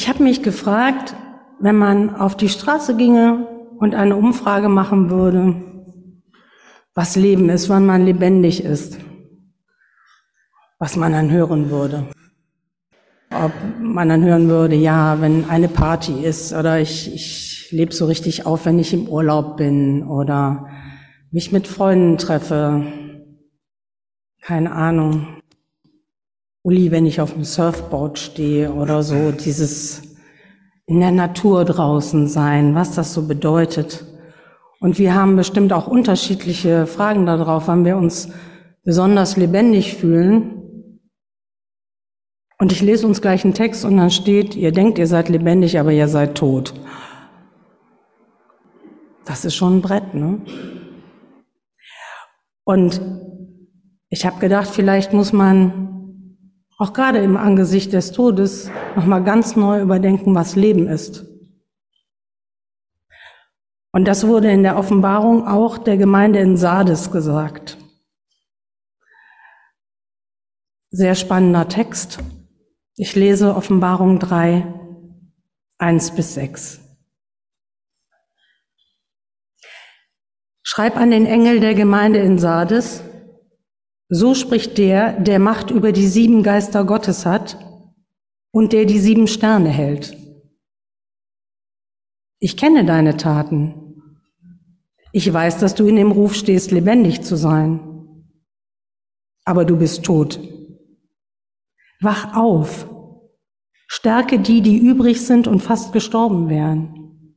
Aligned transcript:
Ich 0.00 0.08
habe 0.08 0.22
mich 0.22 0.42
gefragt, 0.42 1.14
wenn 1.58 1.76
man 1.76 2.16
auf 2.16 2.34
die 2.34 2.48
Straße 2.48 2.96
ginge 2.96 3.46
und 3.78 3.94
eine 3.94 4.16
Umfrage 4.16 4.70
machen 4.70 5.10
würde, 5.10 5.56
was 6.94 7.16
Leben 7.16 7.50
ist, 7.50 7.68
wann 7.68 7.84
man 7.84 8.06
lebendig 8.06 8.64
ist, 8.64 8.96
was 10.78 10.96
man 10.96 11.12
dann 11.12 11.30
hören 11.30 11.68
würde. 11.68 12.06
Ob 13.30 13.52
man 13.78 14.08
dann 14.08 14.24
hören 14.24 14.48
würde, 14.48 14.74
ja, 14.74 15.20
wenn 15.20 15.50
eine 15.50 15.68
Party 15.68 16.24
ist 16.24 16.54
oder 16.54 16.80
ich, 16.80 17.14
ich 17.14 17.68
lebe 17.70 17.92
so 17.92 18.06
richtig 18.06 18.46
auf, 18.46 18.64
wenn 18.64 18.78
ich 18.78 18.94
im 18.94 19.06
Urlaub 19.06 19.58
bin 19.58 20.02
oder 20.02 20.66
mich 21.30 21.52
mit 21.52 21.68
Freunden 21.68 22.16
treffe. 22.16 22.86
Keine 24.40 24.72
Ahnung. 24.72 25.39
Uli, 26.62 26.90
wenn 26.90 27.06
ich 27.06 27.20
auf 27.20 27.32
dem 27.32 27.44
Surfboard 27.44 28.18
stehe 28.18 28.72
oder 28.72 29.02
so, 29.02 29.32
dieses 29.32 30.02
in 30.86 31.00
der 31.00 31.10
Natur 31.10 31.64
draußen 31.64 32.26
sein, 32.26 32.74
was 32.74 32.94
das 32.94 33.14
so 33.14 33.26
bedeutet. 33.26 34.04
Und 34.80 34.98
wir 34.98 35.14
haben 35.14 35.36
bestimmt 35.36 35.72
auch 35.72 35.86
unterschiedliche 35.86 36.86
Fragen 36.86 37.26
darauf, 37.26 37.68
wann 37.68 37.84
wir 37.84 37.96
uns 37.96 38.30
besonders 38.84 39.36
lebendig 39.36 39.94
fühlen. 39.96 41.00
Und 42.58 42.72
ich 42.72 42.82
lese 42.82 43.06
uns 43.06 43.22
gleich 43.22 43.44
einen 43.44 43.54
Text 43.54 43.84
und 43.84 43.96
dann 43.96 44.10
steht, 44.10 44.54
ihr 44.54 44.72
denkt, 44.72 44.98
ihr 44.98 45.06
seid 45.06 45.28
lebendig, 45.28 45.78
aber 45.78 45.92
ihr 45.92 46.08
seid 46.08 46.34
tot. 46.34 46.74
Das 49.24 49.44
ist 49.44 49.54
schon 49.54 49.78
ein 49.78 49.82
Brett, 49.82 50.12
ne? 50.12 50.40
Und 52.64 53.00
ich 54.08 54.26
habe 54.26 54.40
gedacht, 54.40 54.68
vielleicht 54.68 55.12
muss 55.12 55.32
man 55.32 55.99
auch 56.80 56.94
gerade 56.94 57.18
im 57.18 57.36
Angesicht 57.36 57.92
des 57.92 58.10
Todes 58.10 58.70
noch 58.96 59.04
mal 59.04 59.22
ganz 59.22 59.54
neu 59.54 59.82
überdenken, 59.82 60.34
was 60.34 60.56
Leben 60.56 60.88
ist. 60.88 61.26
Und 63.92 64.06
das 64.08 64.26
wurde 64.26 64.50
in 64.50 64.62
der 64.62 64.78
Offenbarung 64.78 65.46
auch 65.46 65.76
der 65.76 65.98
Gemeinde 65.98 66.38
in 66.38 66.56
Sardes 66.56 67.12
gesagt. 67.12 67.76
Sehr 70.88 71.14
spannender 71.14 71.68
Text. 71.68 72.20
Ich 72.96 73.14
lese 73.14 73.54
Offenbarung 73.54 74.18
3, 74.18 74.66
1 75.76 76.14
bis 76.14 76.32
6. 76.32 76.80
Schreib 80.62 80.96
an 80.96 81.10
den 81.10 81.26
Engel 81.26 81.60
der 81.60 81.74
Gemeinde 81.74 82.20
in 82.20 82.38
Sardes, 82.38 83.02
so 84.10 84.34
spricht 84.34 84.76
der, 84.76 85.12
der 85.20 85.38
Macht 85.38 85.70
über 85.70 85.92
die 85.92 86.08
sieben 86.08 86.42
Geister 86.42 86.84
Gottes 86.84 87.24
hat 87.24 87.56
und 88.50 88.72
der 88.72 88.84
die 88.84 88.98
sieben 88.98 89.28
Sterne 89.28 89.68
hält. 89.68 90.16
Ich 92.40 92.56
kenne 92.56 92.84
deine 92.84 93.16
Taten. 93.16 94.02
Ich 95.12 95.32
weiß, 95.32 95.58
dass 95.58 95.76
du 95.76 95.86
in 95.86 95.96
dem 95.96 96.10
Ruf 96.10 96.34
stehst, 96.34 96.72
lebendig 96.72 97.22
zu 97.22 97.36
sein. 97.36 97.80
Aber 99.44 99.64
du 99.64 99.76
bist 99.76 100.04
tot. 100.04 100.40
Wach 102.00 102.34
auf, 102.34 102.88
stärke 103.86 104.40
die, 104.40 104.60
die 104.60 104.78
übrig 104.78 105.24
sind 105.24 105.46
und 105.46 105.60
fast 105.60 105.92
gestorben 105.92 106.48
wären. 106.48 107.36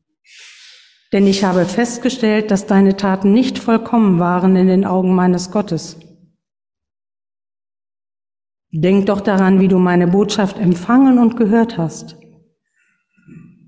Denn 1.12 1.28
ich 1.28 1.44
habe 1.44 1.66
festgestellt, 1.66 2.50
dass 2.50 2.66
deine 2.66 2.98
Taten 2.98 3.34
nicht 3.34 3.60
vollkommen 3.60 4.20
waren 4.20 4.56
in 4.56 4.68
den 4.68 4.86
Augen 4.86 5.14
meines 5.14 5.52
Gottes. 5.52 6.00
Denk 8.74 9.06
doch 9.06 9.22
daran, 9.22 9.62
wie 9.62 9.68
du 9.70 9.78
meine 9.78 10.08
Botschaft 10.08 10.60
empfangen 10.60 11.20
und 11.20 11.38
gehört 11.38 11.78
hast. 11.78 12.18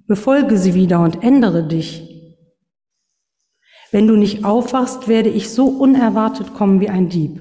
Befolge 0.07 0.57
sie 0.57 0.73
wieder 0.73 0.99
und 0.99 1.23
ändere 1.23 1.67
dich. 1.67 2.01
Wenn 3.91 4.07
du 4.07 4.17
nicht 4.17 4.43
aufwachst, 4.43 5.07
werde 5.07 5.29
ich 5.29 5.49
so 5.51 5.67
unerwartet 5.67 6.53
kommen 6.53 6.81
wie 6.81 6.89
ein 6.89 7.07
Dieb 7.07 7.39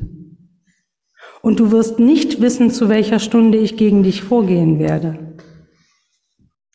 und 1.45 1.61
du 1.61 1.71
wirst 1.71 1.99
nicht 1.99 2.41
wissen, 2.41 2.71
zu 2.71 2.89
welcher 2.89 3.19
Stunde 3.19 3.59
ich 3.59 3.77
gegen 3.77 4.03
dich 4.03 4.23
vorgehen 4.23 4.79
werde. 4.79 5.19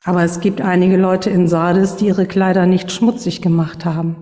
Aber 0.04 0.24
es 0.24 0.42
gibt 0.42 0.62
einige 0.62 0.96
Leute 0.96 1.32
in 1.32 1.48
Sardes, 1.48 1.96
die 1.96 2.06
ihre 2.06 2.28
Kleider 2.28 2.68
nicht 2.68 2.92
schmutzig 2.92 3.42
gemacht 3.42 3.84
haben. 3.84 4.16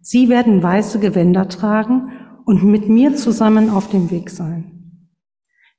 Sie 0.00 0.30
werden 0.30 0.62
weiße 0.62 0.98
Gewänder 0.98 1.46
tragen 1.50 2.10
und 2.46 2.64
mit 2.64 2.88
mir 2.88 3.16
zusammen 3.16 3.68
auf 3.68 3.90
dem 3.90 4.10
Weg 4.10 4.30
sein. 4.30 4.71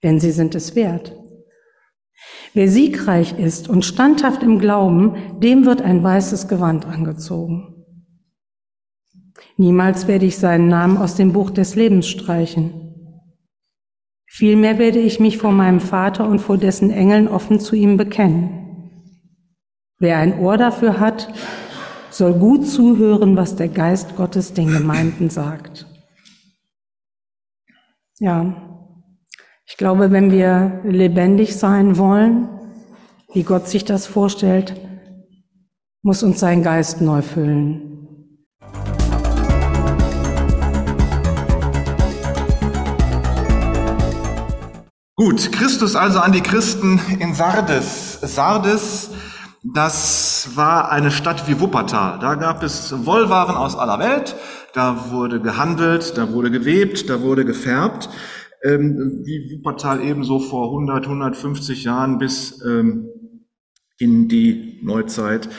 Denn 0.04 0.20
sie 0.20 0.32
sind 0.32 0.54
es 0.54 0.76
wert. 0.76 1.16
Wer 2.54 2.70
siegreich 2.70 3.40
ist 3.40 3.68
und 3.68 3.84
standhaft 3.84 4.44
im 4.44 4.60
Glauben, 4.60 5.40
dem 5.40 5.66
wird 5.66 5.82
ein 5.82 6.04
weißes 6.04 6.48
Gewand 6.48 6.86
angezogen. 6.86 7.86
Niemals 9.58 10.08
werde 10.08 10.26
ich 10.26 10.38
seinen 10.38 10.68
Namen 10.68 10.98
aus 10.98 11.16
dem 11.16 11.34
Buch 11.34 11.50
des 11.50 11.76
Lebens 11.76 12.08
streichen. 12.08 12.84
Vielmehr 14.28 14.80
werde 14.80 15.00
ich 15.00 15.20
mich 15.20 15.38
vor 15.38 15.52
meinem 15.52 15.80
Vater 15.80 16.28
und 16.28 16.40
vor 16.40 16.58
dessen 16.58 16.90
Engeln 16.90 17.28
offen 17.28 17.60
zu 17.60 17.76
ihm 17.76 17.98
bekennen. 17.98 18.64
Wer 20.00 20.18
ein 20.18 20.40
Ohr 20.40 20.58
dafür 20.58 21.00
hat, 21.00 21.32
soll 22.10 22.34
gut 22.34 22.68
zuhören, 22.68 23.36
was 23.36 23.56
der 23.56 23.70
Geist 23.70 24.16
Gottes 24.16 24.54
den 24.54 24.72
Gemeinden 24.72 25.30
sagt. 25.30 25.88
Ja, 28.20 28.73
ich 29.66 29.78
glaube, 29.78 30.12
wenn 30.12 30.32
wir 30.32 30.82
lebendig 30.84 31.56
sein 31.56 31.98
wollen, 31.98 32.50
wie 33.34 33.44
Gott 33.44 33.68
sich 33.68 33.86
das 33.86 34.06
vorstellt, 34.06 34.76
muss 36.02 36.22
uns 36.22 36.40
sein 36.40 36.64
Geist 36.64 37.02
neu 37.02 37.22
füllen. 37.22 37.90
Gut, 45.16 45.52
Christus 45.54 45.96
also 45.96 46.20
an 46.20 46.34
die 46.34 46.42
Christen 46.42 47.00
in 47.20 47.34
Sardes. 47.34 48.20
Sardes, 48.22 49.12
das 49.64 50.50
war 50.56 50.92
eine 50.92 51.12
Stadt 51.12 51.48
wie 51.48 51.62
Wuppertal. 51.62 52.20
Da 52.20 52.36
gab 52.36 52.64
es 52.64 53.06
Wollwaren 53.06 53.56
aus 53.56 53.78
aller 53.78 54.00
Welt, 54.00 54.36
da 54.74 55.12
wurde 55.12 55.40
gehandelt, 55.40 56.18
da 56.18 56.34
wurde 56.34 56.52
gewebt, 56.52 57.10
da 57.10 57.22
wurde 57.22 57.46
gefärbt, 57.46 58.10
ähm, 58.64 59.22
wie 59.24 59.52
Wuppertal 59.52 60.02
ebenso 60.02 60.40
vor 60.40 60.68
100, 60.68 61.06
150 61.06 61.84
Jahren 61.84 62.18
bis 62.18 62.62
ähm, 62.66 63.10
in 63.98 64.28
die 64.28 64.80
Neuzeit. 64.84 65.50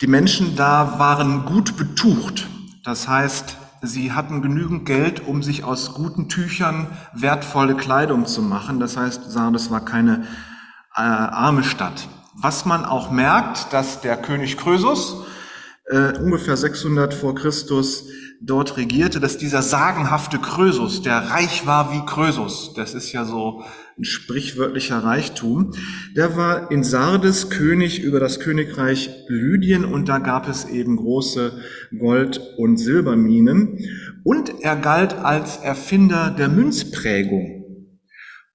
Die 0.00 0.06
Menschen 0.06 0.56
da 0.56 0.98
waren 0.98 1.44
gut 1.44 1.76
betucht. 1.76 2.48
Das 2.84 3.08
heißt, 3.08 3.56
Sie 3.82 4.12
hatten 4.12 4.40
genügend 4.40 4.86
Geld, 4.86 5.26
um 5.26 5.42
sich 5.42 5.62
aus 5.62 5.92
guten 5.92 6.30
Tüchern 6.30 6.86
wertvolle 7.12 7.76
Kleidung 7.76 8.24
zu 8.24 8.40
machen. 8.40 8.80
Das 8.80 8.96
heißt, 8.96 9.30
Sardes 9.30 9.70
war 9.70 9.84
keine 9.84 10.22
äh, 10.96 11.00
arme 11.00 11.64
Stadt. 11.64 12.08
Was 12.34 12.64
man 12.64 12.84
auch 12.86 13.10
merkt, 13.10 13.72
dass 13.74 14.00
der 14.00 14.16
König 14.16 14.56
Krösus 14.56 15.24
äh, 15.86 16.18
ungefähr 16.18 16.56
600 16.56 17.12
vor 17.12 17.34
Christus 17.34 18.08
dort 18.40 18.76
regierte, 18.76 19.20
dass 19.20 19.38
dieser 19.38 19.62
sagenhafte 19.62 20.38
Krösus, 20.38 21.02
der 21.02 21.30
reich 21.30 21.66
war 21.66 21.92
wie 21.92 22.04
Krösus, 22.04 22.74
das 22.74 22.94
ist 22.94 23.12
ja 23.12 23.24
so 23.24 23.62
ein 23.96 24.04
sprichwörtlicher 24.04 24.98
Reichtum, 24.98 25.72
der 26.16 26.36
war 26.36 26.70
in 26.70 26.82
Sardes 26.82 27.48
König 27.48 28.02
über 28.02 28.20
das 28.20 28.40
Königreich 28.40 29.10
Lydien 29.28 29.84
und 29.84 30.08
da 30.08 30.18
gab 30.18 30.48
es 30.48 30.64
eben 30.64 30.96
große 30.96 31.60
Gold- 31.98 32.40
und 32.58 32.76
Silberminen 32.76 33.78
und 34.24 34.62
er 34.62 34.76
galt 34.76 35.14
als 35.14 35.58
Erfinder 35.58 36.30
der 36.30 36.48
Münzprägung. 36.48 37.64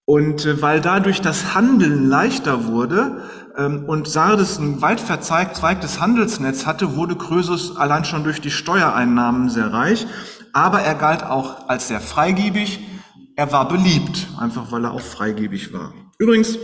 Und 0.09 0.47
äh, 0.47 0.59
weil 0.59 0.81
dadurch 0.81 1.21
das 1.21 1.53
Handeln 1.53 2.07
leichter 2.07 2.65
wurde 2.65 3.21
und 3.65 4.07
Sardes 4.07 4.57
ein 4.59 4.81
weit 4.81 4.99
verzweigtes 4.99 5.99
Handelsnetz 5.99 6.65
hatte, 6.65 6.95
wurde 6.95 7.15
Krösus 7.15 7.75
allein 7.77 8.05
schon 8.05 8.23
durch 8.23 8.41
die 8.41 8.51
Steuereinnahmen 8.51 9.49
sehr 9.49 9.73
reich. 9.73 10.07
Aber 10.53 10.81
er 10.81 10.95
galt 10.95 11.23
auch 11.23 11.67
als 11.67 11.87
sehr 11.87 12.01
freigebig. 12.01 12.79
Er 13.35 13.51
war 13.51 13.67
beliebt, 13.67 14.27
einfach 14.39 14.71
weil 14.71 14.85
er 14.85 14.91
auch 14.91 15.01
freigebig 15.01 15.73
war. 15.73 15.93
Übrigens 16.17 16.57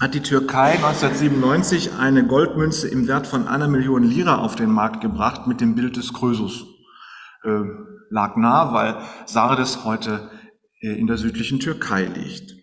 hat 0.00 0.14
die 0.14 0.20
Türkei 0.20 0.72
1997 0.72 1.94
eine 1.98 2.26
Goldmünze 2.26 2.88
im 2.88 3.08
Wert 3.08 3.26
von 3.26 3.48
einer 3.48 3.68
Million 3.68 4.02
Lira 4.02 4.38
auf 4.38 4.56
den 4.56 4.70
Markt 4.70 5.00
gebracht 5.00 5.46
mit 5.46 5.60
dem 5.60 5.74
Bild 5.74 5.96
des 5.96 6.12
Krösus. 6.12 6.66
Äh, 7.44 7.62
lag 8.10 8.36
nah, 8.36 8.72
weil 8.72 8.96
Sardes 9.24 9.84
heute 9.84 10.30
äh, 10.80 10.98
in 10.98 11.06
der 11.06 11.16
südlichen 11.16 11.60
Türkei 11.60 12.04
liegt. 12.04 12.54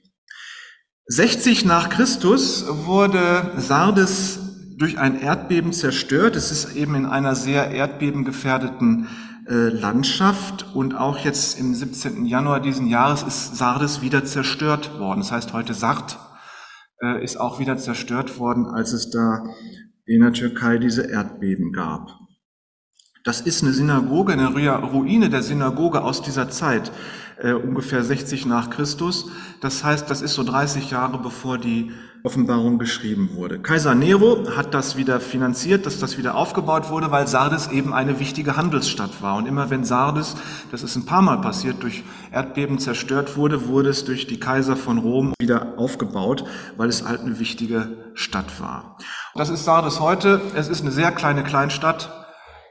60 1.07 1.65
nach 1.65 1.89
Christus 1.89 2.65
wurde 2.85 3.51
Sardes 3.57 4.39
durch 4.77 4.97
ein 4.97 5.19
Erdbeben 5.19 5.73
zerstört. 5.73 6.38
Es 6.38 6.50
ist 6.51 6.75
eben 6.75 6.95
in 6.95 7.05
einer 7.05 7.35
sehr 7.35 7.71
erdbebengefährdeten 7.71 9.09
äh, 9.47 9.67
Landschaft 9.67 10.65
und 10.73 10.95
auch 10.95 11.17
jetzt 11.17 11.59
im 11.59 11.75
17. 11.75 12.25
Januar 12.25 12.61
diesen 12.61 12.88
Jahres 12.88 13.23
ist 13.23 13.57
Sardes 13.57 14.01
wieder 14.01 14.23
zerstört 14.23 14.97
worden. 14.97 15.19
Das 15.19 15.33
heißt 15.33 15.51
heute 15.51 15.73
Sart. 15.73 16.17
äh, 17.01 17.21
ist 17.21 17.35
auch 17.35 17.59
wieder 17.59 17.77
zerstört 17.77 18.39
worden, 18.39 18.65
als 18.65 18.94
es 18.94 19.09
da 19.09 19.44
in 20.06 20.21
der 20.21 20.31
Türkei 20.31 20.77
diese 20.77 21.09
Erdbeben 21.11 21.73
gab. 21.73 22.17
Das 23.25 23.41
ist 23.41 23.61
eine 23.63 23.73
Synagoge, 23.73 24.33
eine 24.33 24.47
Ruine 24.47 25.29
der 25.29 25.44
Synagoge 25.44 26.01
aus 26.01 26.21
dieser 26.21 26.49
Zeit, 26.49 26.91
äh, 27.44 27.54
ungefähr 27.54 28.04
60 28.04 28.45
nach 28.45 28.69
Christus. 28.69 29.28
Das 29.62 29.84
heißt, 29.84 30.10
das 30.10 30.22
ist 30.22 30.34
so 30.34 30.44
30 30.44 30.90
Jahre 30.92 31.18
bevor 31.19 31.57
die 31.57 31.92
Offenbarung 32.25 32.80
geschrieben 32.80 33.31
wurde. 33.34 33.60
Kaiser 33.60 33.95
Nero 33.95 34.45
hat 34.56 34.74
das 34.74 34.95
wieder 34.95 35.19
finanziert, 35.19 35.86
dass 35.86 36.00
das 36.00 36.18
wieder 36.18 36.36
aufgebaut 36.36 36.90
wurde, 36.90 37.12
weil 37.12 37.28
Sardes 37.28 37.68
eben 37.68 37.94
eine 37.94 38.18
wichtige 38.22 38.56
Handelsstadt 38.56 39.22
war. 39.22 39.36
Und 39.36 39.45
immer 39.45 39.69
wenn 39.69 39.84
Sardes, 39.84 40.38
das 40.72 40.84
ist 40.84 40.95
ein 40.95 41.06
paar 41.06 41.22
Mal 41.22 41.42
passiert, 41.42 41.84
durch 41.84 42.04
Erdbeben 42.31 42.80
zerstört 42.80 43.36
wurde, 43.36 43.68
wurde 43.68 43.90
es 43.90 44.06
durch 44.06 44.25
die 44.25 44.40
Kaiser 44.40 44.78
von 44.78 45.00
Rom 45.00 45.34
wieder 45.38 45.74
aufgebaut, 45.78 46.45
weil 46.78 46.88
es 46.88 47.06
halt 47.06 47.19
eine 47.19 47.40
wichtige 47.40 47.90
Stadt 48.13 48.62
war. 48.62 48.98
Das 49.36 49.50
ist 49.50 49.66
Sardes 49.66 50.00
heute. 50.00 50.40
Es 50.56 50.69
ist 50.69 50.80
eine 50.81 50.92
sehr 50.92 51.12
kleine 51.12 51.44
Kleinstadt 51.44 52.10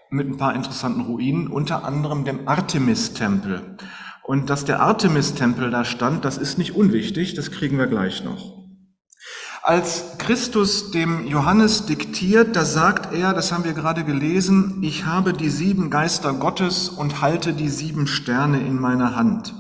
mit 0.09 0.29
ein 0.29 0.39
paar 0.39 0.55
interessanten 0.55 1.03
Ruinen, 1.03 1.49
unter 1.49 1.85
anderem 1.85 2.25
dem 2.25 2.49
Artemis-Tempel. 2.49 3.77
Und 4.25 4.51
dass 4.51 4.65
der 4.65 4.81
Artemis-Tempel 4.81 5.71
da 5.71 5.85
stand, 5.85 6.25
das 6.25 6.39
ist 6.39 6.59
nicht 6.59 6.75
unwichtig, 6.75 7.35
das 7.35 7.51
kriegen 7.51 7.79
wir 7.79 7.87
gleich 7.87 8.25
noch. 8.25 8.63
Als 9.65 10.19
Christus 10.19 10.91
dem 10.91 11.29
Johannes 11.29 11.87
diktiert, 11.87 12.57
da 12.57 12.65
sagt 12.65 13.15
er, 13.15 13.33
das 13.33 13.53
haben 13.53 13.63
wir 13.63 13.75
gerade 13.75 14.03
gelesen, 14.03 14.79
ich 14.83 15.07
habe 15.07 15.33
die 15.33 15.51
sieben 15.51 15.89
Geister 15.89 16.33
Gottes 16.33 16.89
und 16.89 17.21
halte 17.21 17.53
die 17.53 17.69
sieben 17.69 18.09
Sterne 18.09 18.61
in 18.61 18.81
meiner 18.81 19.15
Hand. 19.15 19.55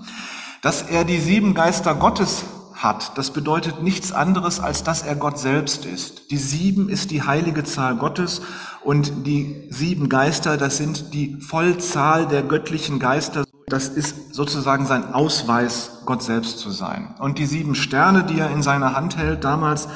Dass 0.60 0.82
er 0.82 1.04
die 1.04 1.20
sieben 1.20 1.54
Geister 1.54 1.94
Gottes 1.94 2.42
hat, 2.74 3.16
das 3.16 3.30
bedeutet 3.30 3.82
nichts 3.82 4.10
anderes, 4.10 4.58
als 4.58 4.82
dass 4.82 5.02
er 5.02 5.14
Gott 5.14 5.38
selbst 5.38 5.84
ist. 5.84 6.32
Die 6.32 6.36
sieben 6.36 6.88
ist 6.88 7.12
die 7.12 7.22
heilige 7.22 7.62
Zahl 7.62 7.96
Gottes 7.96 8.42
und 8.82 9.24
die 9.24 9.68
sieben 9.70 10.08
Geister, 10.08 10.56
das 10.56 10.78
sind 10.78 11.14
die 11.14 11.40
Vollzahl 11.40 12.26
der 12.26 12.42
göttlichen 12.42 12.98
Geister. 12.98 13.44
Das 13.66 13.88
ist 13.88 14.34
sozusagen 14.34 14.86
sein 14.86 15.12
Ausweis, 15.12 16.02
Gott 16.04 16.22
selbst 16.22 16.58
zu 16.58 16.70
sein. 16.70 17.14
Und 17.18 17.38
die 17.38 17.46
sieben 17.46 17.74
Sterne, 17.74 18.24
die 18.24 18.38
er 18.38 18.50
in 18.50 18.62
seiner 18.62 18.94
Hand 18.94 19.16
hält, 19.16 19.44
damals 19.44 19.88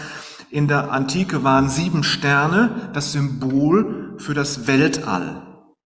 in 0.50 0.68
der 0.68 0.92
Antike 0.92 1.44
waren 1.44 1.68
sieben 1.68 2.04
Sterne 2.04 2.90
das 2.92 3.12
Symbol 3.12 4.14
für 4.18 4.34
das 4.34 4.66
Weltall. 4.66 5.42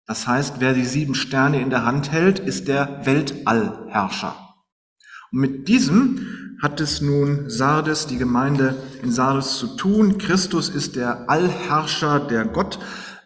Das 0.08 0.26
heißt, 0.26 0.56
wer 0.60 0.74
die 0.74 0.86
sieben 0.86 1.16
Sterne 1.16 1.62
in 1.62 1.70
der 1.70 1.86
Hand 1.86 2.12
hält, 2.12 2.40
ist 2.40 2.68
der 2.68 3.06
Weltallherrscher. 3.06 4.36
Und 5.32 5.40
mit 5.40 5.68
diesem 5.68 6.26
hat 6.62 6.82
es 6.82 7.02
nun 7.02 7.50
Sardes, 7.50 8.08
die 8.08 8.18
Gemeinde 8.18 8.76
in 9.04 9.12
Sardes 9.12 9.58
zu 9.58 9.76
tun. 9.76 10.18
Christus 10.18 10.70
ist 10.70 10.96
der 10.96 11.30
Allherrscher, 11.30 12.20
der 12.20 12.46
Gott. 12.46 12.80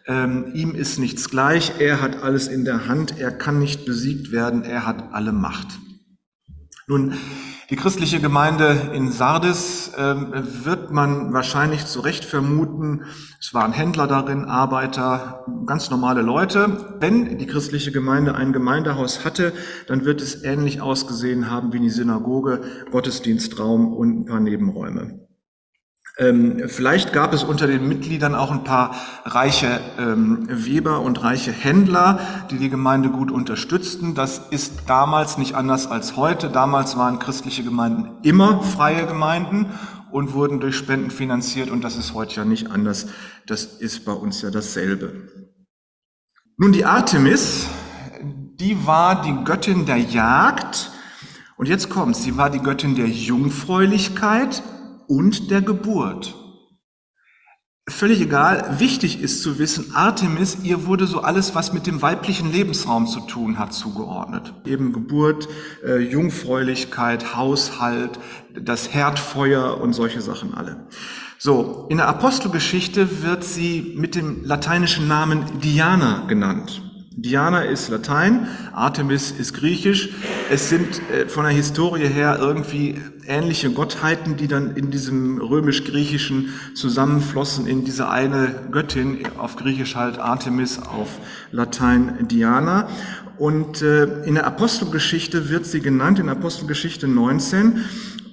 Ähm, 0.06 0.52
ihm 0.54 0.74
ist 0.74 0.98
nichts 0.98 1.30
gleich. 1.30 1.72
Er 1.78 2.00
hat 2.00 2.22
alles 2.22 2.48
in 2.48 2.64
der 2.64 2.86
Hand. 2.88 3.18
Er 3.18 3.30
kann 3.30 3.58
nicht 3.58 3.86
besiegt 3.86 4.32
werden. 4.32 4.64
Er 4.64 4.86
hat 4.86 5.12
alle 5.12 5.32
Macht. 5.32 5.78
Nun, 6.88 7.14
die 7.70 7.76
christliche 7.76 8.20
Gemeinde 8.20 8.90
in 8.92 9.12
Sardes 9.12 9.92
äh, 9.96 10.14
wird 10.64 10.90
man 10.90 11.32
wahrscheinlich 11.32 11.86
zu 11.86 12.00
Recht 12.00 12.24
vermuten, 12.24 13.04
es 13.40 13.54
waren 13.54 13.72
Händler 13.72 14.06
darin, 14.06 14.44
Arbeiter, 14.44 15.46
ganz 15.64 15.88
normale 15.90 16.20
Leute. 16.22 16.96
Wenn 17.00 17.38
die 17.38 17.46
christliche 17.46 17.92
Gemeinde 17.92 18.34
ein 18.34 18.52
Gemeindehaus 18.52 19.24
hatte, 19.24 19.54
dann 19.86 20.04
wird 20.04 20.20
es 20.20 20.44
ähnlich 20.44 20.82
ausgesehen 20.82 21.50
haben 21.50 21.72
wie 21.72 21.80
die 21.80 21.88
Synagoge, 21.88 22.60
Gottesdienstraum 22.90 23.94
und 23.94 24.20
ein 24.20 24.24
paar 24.26 24.40
Nebenräume. 24.40 25.26
Ähm, 26.18 26.64
vielleicht 26.68 27.14
gab 27.14 27.32
es 27.32 27.42
unter 27.42 27.66
den 27.66 27.88
Mitgliedern 27.88 28.34
auch 28.34 28.50
ein 28.50 28.64
paar 28.64 28.94
reiche 29.24 29.80
ähm, 29.98 30.46
Weber 30.48 31.00
und 31.00 31.22
reiche 31.22 31.52
Händler, 31.52 32.20
die 32.50 32.58
die 32.58 32.68
Gemeinde 32.68 33.08
gut 33.08 33.30
unterstützten. 33.30 34.14
Das 34.14 34.38
ist 34.50 34.82
damals 34.86 35.38
nicht 35.38 35.54
anders 35.54 35.86
als 35.86 36.16
heute. 36.16 36.50
Damals 36.50 36.98
waren 36.98 37.18
christliche 37.18 37.64
Gemeinden 37.64 38.10
immer 38.22 38.62
freie 38.62 39.06
Gemeinden 39.06 39.66
und 40.10 40.34
wurden 40.34 40.60
durch 40.60 40.76
Spenden 40.76 41.10
finanziert 41.10 41.70
und 41.70 41.82
das 41.82 41.96
ist 41.96 42.12
heute 42.12 42.36
ja 42.36 42.44
nicht 42.44 42.70
anders. 42.70 43.06
Das 43.46 43.64
ist 43.64 44.04
bei 44.04 44.12
uns 44.12 44.42
ja 44.42 44.50
dasselbe. 44.50 45.28
Nun, 46.58 46.72
die 46.72 46.84
Artemis, 46.84 47.68
die 48.22 48.86
war 48.86 49.22
die 49.22 49.44
Göttin 49.44 49.86
der 49.86 49.96
Jagd 49.96 50.92
und 51.56 51.68
jetzt 51.68 51.88
kommt's, 51.88 52.22
sie 52.22 52.36
war 52.36 52.50
die 52.50 52.60
Göttin 52.60 52.94
der 52.94 53.08
Jungfräulichkeit 53.08 54.62
und 55.12 55.50
der 55.50 55.60
Geburt. 55.60 56.34
Völlig 57.86 58.22
egal, 58.22 58.76
wichtig 58.78 59.20
ist 59.20 59.42
zu 59.42 59.58
wissen, 59.58 59.94
Artemis, 59.94 60.58
ihr 60.62 60.86
wurde 60.86 61.06
so 61.06 61.20
alles, 61.20 61.54
was 61.54 61.74
mit 61.74 61.86
dem 61.86 62.00
weiblichen 62.00 62.50
Lebensraum 62.50 63.06
zu 63.06 63.20
tun 63.20 63.58
hat, 63.58 63.74
zugeordnet. 63.74 64.54
Eben 64.64 64.94
Geburt, 64.94 65.48
äh, 65.84 65.98
Jungfräulichkeit, 65.98 67.36
Haushalt, 67.36 68.18
das 68.58 68.94
Herdfeuer 68.94 69.78
und 69.82 69.92
solche 69.92 70.22
Sachen 70.22 70.54
alle. 70.54 70.86
So, 71.38 71.86
in 71.90 71.98
der 71.98 72.08
Apostelgeschichte 72.08 73.22
wird 73.22 73.44
sie 73.44 73.94
mit 73.98 74.14
dem 74.14 74.44
lateinischen 74.44 75.08
Namen 75.08 75.44
Diana 75.60 76.24
genannt. 76.26 76.91
Diana 77.16 77.62
ist 77.62 77.90
Latein, 77.90 78.48
Artemis 78.72 79.32
ist 79.32 79.52
Griechisch. 79.54 80.08
Es 80.50 80.70
sind 80.70 81.00
äh, 81.10 81.28
von 81.28 81.44
der 81.44 81.52
Historie 81.52 82.06
her 82.06 82.38
irgendwie 82.40 83.00
ähnliche 83.26 83.70
Gottheiten, 83.70 84.36
die 84.36 84.48
dann 84.48 84.76
in 84.76 84.90
diesem 84.90 85.38
römisch-griechischen 85.38 86.54
zusammenflossen 86.74 87.66
in 87.66 87.84
diese 87.84 88.08
eine 88.08 88.68
Göttin, 88.70 89.24
auf 89.38 89.56
Griechisch 89.56 89.94
halt 89.94 90.18
Artemis, 90.18 90.78
auf 90.78 91.18
Latein 91.50 92.28
Diana. 92.28 92.88
Und 93.38 93.82
äh, 93.82 94.22
in 94.24 94.34
der 94.34 94.46
Apostelgeschichte 94.46 95.50
wird 95.50 95.66
sie 95.66 95.80
genannt, 95.80 96.18
in 96.18 96.28
Apostelgeschichte 96.28 97.08
19, 97.08 97.84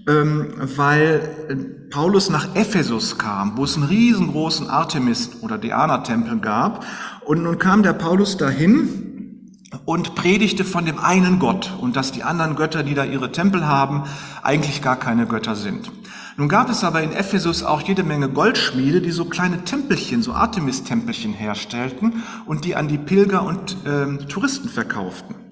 ähm, 0.07 0.53
weil 0.57 1.21
äh, 1.49 1.55
Paulus 1.89 2.29
nach 2.29 2.55
Ephesus 2.55 3.17
kam, 3.17 3.57
wo 3.57 3.63
es 3.63 3.75
einen 3.75 3.85
riesengroßen 3.85 4.69
Artemis- 4.69 5.41
oder 5.41 5.57
Diana-Tempel 5.57 6.39
gab. 6.39 6.85
Und 7.29 7.43
nun 7.43 7.59
kam 7.59 7.83
der 7.83 7.93
Paulus 7.93 8.37
dahin 8.37 9.53
und 9.85 10.15
predigte 10.15 10.65
von 10.65 10.87
dem 10.87 10.97
einen 10.97 11.37
Gott 11.37 11.71
und 11.80 11.95
dass 11.95 12.11
die 12.11 12.23
anderen 12.23 12.56
Götter, 12.56 12.81
die 12.81 12.95
da 12.95 13.06
ihre 13.06 13.31
Tempel 13.31 13.68
haben, 13.68 14.06
eigentlich 14.42 14.81
gar 14.81 14.95
keine 14.95 15.27
Götter 15.27 15.56
sind. 15.56 15.92
Nun 16.37 16.49
gab 16.49 16.71
es 16.71 16.83
aber 16.83 17.04
in 17.04 17.11
Ephesus 17.11 17.61
auch 17.61 17.81
jede 17.81 18.01
Menge 18.01 18.30
Goldschmiede, 18.30 18.99
die 18.99 19.11
so 19.11 19.25
kleine 19.25 19.63
Tempelchen, 19.63 20.23
so 20.23 20.33
Artemis-Tempelchen 20.33 21.33
herstellten 21.33 22.23
und 22.47 22.65
die 22.65 22.75
an 22.75 22.87
die 22.87 22.97
Pilger 22.97 23.45
und 23.45 23.77
äh, 23.85 24.25
Touristen 24.25 24.68
verkauften. 24.68 25.48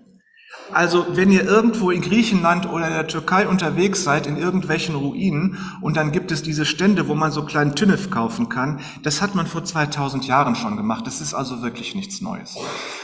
Also 0.73 1.05
wenn 1.13 1.31
ihr 1.31 1.43
irgendwo 1.43 1.91
in 1.91 2.01
Griechenland 2.01 2.69
oder 2.69 2.87
in 2.87 2.93
der 2.93 3.07
Türkei 3.07 3.47
unterwegs 3.47 4.03
seid, 4.03 4.27
in 4.27 4.37
irgendwelchen 4.37 4.95
Ruinen, 4.95 5.57
und 5.81 5.95
dann 5.95 6.11
gibt 6.11 6.31
es 6.31 6.43
diese 6.43 6.65
Stände, 6.65 7.07
wo 7.07 7.15
man 7.15 7.31
so 7.31 7.43
kleinen 7.43 7.75
Tünnef 7.75 8.09
kaufen 8.09 8.49
kann, 8.49 8.81
das 9.03 9.21
hat 9.21 9.33
man 9.33 9.47
vor 9.47 9.63
2000 9.63 10.27
Jahren 10.27 10.55
schon 10.55 10.75
gemacht. 10.75 11.07
Das 11.07 11.21
ist 11.21 11.33
also 11.33 11.61
wirklich 11.61 11.95
nichts 11.95 12.21
Neues. 12.21 12.55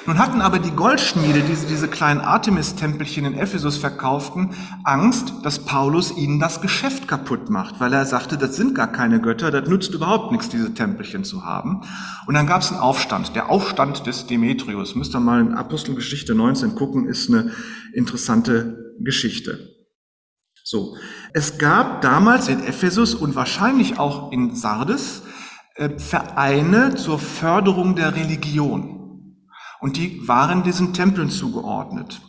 Nun 0.06 0.18
hatten 0.18 0.42
aber 0.42 0.60
die 0.60 0.72
Goldschmiede, 0.72 1.42
die 1.42 1.56
diese 1.70 1.88
kleinen 1.88 2.20
Artemis-Tempelchen 2.20 3.26
in 3.26 3.34
Ephesus 3.36 3.78
verkauften, 3.78 4.50
Angst, 4.84 5.34
dass 5.44 5.60
Paulus 5.60 6.16
ihnen 6.16 6.40
das 6.40 6.60
Geschäft 6.60 7.08
kaputt 7.08 7.50
macht, 7.50 7.80
weil 7.80 7.94
er 7.94 8.06
sagte, 8.06 8.38
das 8.38 8.58
sind 8.58 8.76
gar 8.76 8.88
keine 8.88 9.22
Götter, 9.22 9.52
das 9.52 9.70
nützt 9.70 9.94
überhaupt 9.94 10.32
nichts, 10.32 10.50
diese 10.50 10.74
Tempelchen 10.74 11.24
zu 11.24 11.46
haben. 11.46 11.82
Und 12.28 12.34
dann 12.34 12.48
gab 12.48 12.62
es 12.62 12.72
einen 12.72 12.82
Aufstand, 12.82 13.36
der 13.36 13.50
Aufstand 13.50 14.06
des 14.06 14.28
Demetrius. 14.28 14.96
Müsst 14.96 15.16
ihr 15.16 15.20
mal 15.20 15.40
in 15.40 15.54
Apostelgeschichte 15.54 16.36
19 16.36 16.76
gucken, 16.76 17.08
ist 17.08 17.30
eine 17.30 17.53
interessante 17.94 18.96
Geschichte. 19.00 19.70
So. 20.64 20.96
Es 21.34 21.58
gab 21.58 22.02
damals 22.02 22.48
in 22.48 22.64
Ephesus 22.64 23.16
und 23.16 23.36
wahrscheinlich 23.36 24.00
auch 24.00 24.32
in 24.32 24.56
Sardes 24.56 25.24
äh, 25.76 25.90
Vereine 26.00 26.96
zur 26.96 27.20
Förderung 27.20 27.96
der 27.96 28.16
Religion. 28.16 29.38
Und 29.82 29.98
die 29.98 30.26
waren 30.28 30.64
diesen 30.64 30.94
Tempeln 30.94 31.30
zugeordnet. 31.30 32.22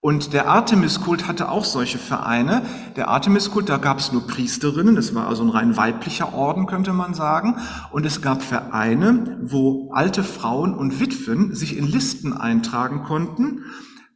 Und 0.00 0.32
der 0.32 0.48
Artemiskult 0.48 1.28
hatte 1.28 1.50
auch 1.50 1.64
solche 1.64 1.98
Vereine. 1.98 2.62
Der 2.96 3.08
Artemiskult, 3.08 3.68
da 3.68 3.78
gab 3.78 3.98
es 3.98 4.12
nur 4.12 4.26
Priesterinnen, 4.26 4.96
das 4.96 5.14
war 5.14 5.28
also 5.28 5.42
ein 5.42 5.50
rein 5.50 5.76
weiblicher 5.76 6.34
Orden, 6.34 6.66
könnte 6.66 6.92
man 6.92 7.14
sagen. 7.14 7.56
Und 7.90 8.04
es 8.04 8.20
gab 8.20 8.42
Vereine, 8.42 9.38
wo 9.42 9.92
alte 9.92 10.22
Frauen 10.22 10.74
und 10.74 11.00
Witwen 11.00 11.54
sich 11.54 11.76
in 11.76 11.86
Listen 11.86 12.34
eintragen 12.34 13.02
konnten 13.02 13.64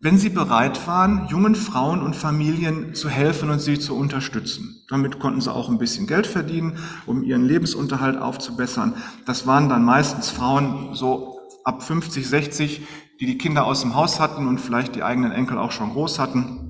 wenn 0.01 0.17
sie 0.17 0.29
bereit 0.29 0.87
waren, 0.87 1.27
jungen 1.29 1.57
Frauen 1.57 2.03
und 2.03 2.15
Familien 2.15 2.95
zu 2.95 3.09
helfen 3.09 3.51
und 3.51 3.59
sie 3.59 3.81
zu 3.81 3.97
unterstützen. 3.97 4.85
Damit 4.89 5.19
konnten 5.19 5.41
sie 5.41 5.53
auch 5.53 5.69
ein 5.69 5.79
bisschen 5.79 6.07
Geld 6.07 6.27
verdienen, 6.27 6.79
um 7.07 7.25
ihren 7.25 7.45
Lebensunterhalt 7.45 8.17
aufzubessern. 8.17 8.95
Das 9.27 9.47
waren 9.47 9.69
dann 9.69 9.85
meistens 9.85 10.31
Frauen 10.31 10.95
so 10.95 11.39
ab 11.65 11.83
50, 11.83 12.29
60, 12.29 12.87
die 13.21 13.27
die 13.27 13.39
Kinder 13.39 13.65
aus 13.65 13.81
dem 13.81 13.97
Haus 13.97 14.21
hatten 14.21 14.47
und 14.47 14.61
vielleicht 14.61 14.95
die 14.95 15.03
eigenen 15.03 15.33
Enkel 15.33 15.59
auch 15.59 15.73
schon 15.73 15.91
groß 15.91 16.19
hatten. 16.19 16.65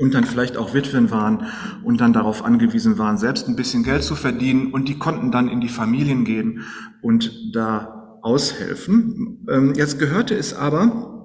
und 0.00 0.14
dann 0.14 0.22
vielleicht 0.22 0.56
auch 0.56 0.74
Witwen 0.74 1.10
waren 1.10 1.46
und 1.82 2.00
dann 2.00 2.12
darauf 2.12 2.44
angewiesen 2.44 2.98
waren, 2.98 3.18
selbst 3.18 3.48
ein 3.48 3.56
bisschen 3.56 3.82
Geld 3.82 4.04
zu 4.04 4.14
verdienen 4.14 4.72
und 4.72 4.88
die 4.88 4.96
konnten 4.96 5.32
dann 5.32 5.48
in 5.48 5.60
die 5.60 5.68
Familien 5.68 6.24
gehen 6.24 6.62
und 7.02 7.32
da 7.52 8.20
aushelfen. 8.22 9.44
Ähm, 9.50 9.72
jetzt 9.74 9.98
gehörte 9.98 10.36
es 10.36 10.54
aber 10.54 11.17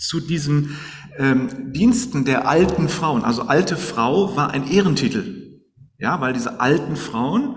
zu 0.00 0.20
diesen 0.20 0.76
ähm, 1.18 1.72
Diensten 1.72 2.24
der 2.24 2.48
alten 2.48 2.88
Frauen. 2.88 3.24
Also 3.24 3.42
alte 3.42 3.76
Frau 3.76 4.36
war 4.36 4.50
ein 4.50 4.68
Ehrentitel, 4.68 5.60
ja, 5.98 6.20
weil 6.20 6.32
diese 6.32 6.60
alten 6.60 6.96
Frauen 6.96 7.56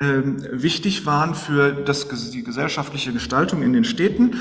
ähm, 0.00 0.44
wichtig 0.52 1.04
waren 1.06 1.34
für 1.34 1.72
das, 1.72 2.08
die 2.30 2.42
gesellschaftliche 2.42 3.12
Gestaltung 3.12 3.62
in 3.62 3.72
den 3.72 3.84
Städten 3.84 4.36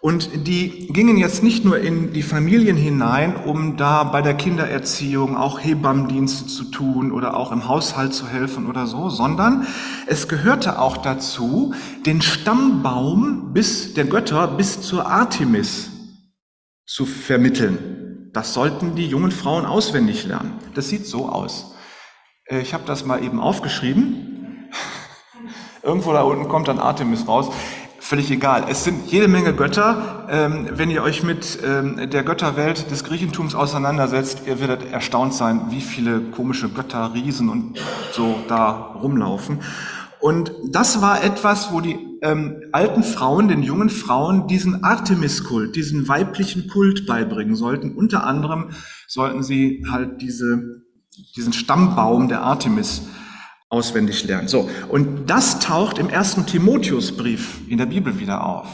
und 0.00 0.46
die 0.46 0.86
gingen 0.92 1.16
jetzt 1.16 1.42
nicht 1.42 1.64
nur 1.64 1.78
in 1.78 2.12
die 2.12 2.22
Familien 2.22 2.76
hinein, 2.76 3.34
um 3.34 3.76
da 3.76 4.04
bei 4.04 4.22
der 4.22 4.34
Kindererziehung 4.34 5.36
auch 5.36 5.58
Hebammendienste 5.58 6.46
zu 6.46 6.64
tun 6.64 7.10
oder 7.10 7.36
auch 7.36 7.50
im 7.50 7.66
Haushalt 7.66 8.14
zu 8.14 8.28
helfen 8.28 8.66
oder 8.66 8.86
so, 8.86 9.08
sondern 9.08 9.66
es 10.06 10.28
gehörte 10.28 10.78
auch 10.78 10.98
dazu, 10.98 11.74
den 12.04 12.22
Stammbaum 12.22 13.52
bis 13.52 13.94
der 13.94 14.04
Götter 14.04 14.46
bis 14.46 14.80
zur 14.80 15.06
Artemis 15.10 15.90
zu 16.86 17.06
vermitteln. 17.06 18.30
Das 18.32 18.54
sollten 18.54 18.94
die 18.94 19.06
jungen 19.06 19.32
Frauen 19.32 19.66
auswendig 19.66 20.24
lernen. 20.24 20.58
Das 20.74 20.88
sieht 20.88 21.06
so 21.06 21.28
aus. 21.28 21.74
Äh, 22.44 22.60
ich 22.60 22.74
habe 22.74 22.84
das 22.86 23.04
mal 23.04 23.22
eben 23.22 23.40
aufgeschrieben. 23.40 24.68
Irgendwo 25.82 26.12
da 26.12 26.22
unten 26.22 26.48
kommt 26.48 26.68
dann 26.68 26.78
Artemis 26.78 27.26
raus 27.26 27.50
völlig 28.06 28.30
egal. 28.30 28.66
Es 28.68 28.84
sind 28.84 29.10
jede 29.10 29.26
Menge 29.26 29.52
Götter. 29.52 30.26
Ähm, 30.30 30.68
wenn 30.70 30.90
ihr 30.90 31.02
euch 31.02 31.24
mit 31.24 31.58
ähm, 31.64 32.08
der 32.08 32.22
Götterwelt 32.22 32.88
des 32.92 33.02
Griechentums 33.02 33.56
auseinandersetzt, 33.56 34.42
ihr 34.46 34.60
werdet 34.60 34.92
erstaunt 34.92 35.34
sein, 35.34 35.62
wie 35.70 35.80
viele 35.80 36.20
komische 36.20 36.68
Götter, 36.68 37.14
Riesen 37.14 37.48
und 37.48 37.80
so 38.12 38.36
da 38.46 38.70
rumlaufen. 39.02 39.60
Und 40.20 40.52
das 40.64 41.02
war 41.02 41.24
etwas, 41.24 41.72
wo 41.72 41.80
die 41.80 42.05
ähm, 42.22 42.62
alten 42.72 43.02
Frauen, 43.02 43.48
den 43.48 43.62
jungen 43.62 43.90
Frauen, 43.90 44.46
diesen 44.48 44.84
Artemis-Kult, 44.84 45.76
diesen 45.76 46.08
weiblichen 46.08 46.68
Kult 46.68 47.06
beibringen 47.06 47.56
sollten. 47.56 47.94
Unter 47.94 48.24
anderem 48.24 48.70
sollten 49.06 49.42
sie 49.42 49.84
halt 49.90 50.22
diese, 50.22 50.82
diesen 51.36 51.52
Stammbaum 51.52 52.28
der 52.28 52.42
Artemis 52.42 53.02
auswendig 53.68 54.24
lernen. 54.24 54.48
So, 54.48 54.70
und 54.88 55.28
das 55.28 55.58
taucht 55.58 55.98
im 55.98 56.08
ersten 56.08 56.46
Timotheusbrief 56.46 57.60
in 57.68 57.78
der 57.78 57.86
Bibel 57.86 58.18
wieder 58.20 58.46
auf. 58.46 58.68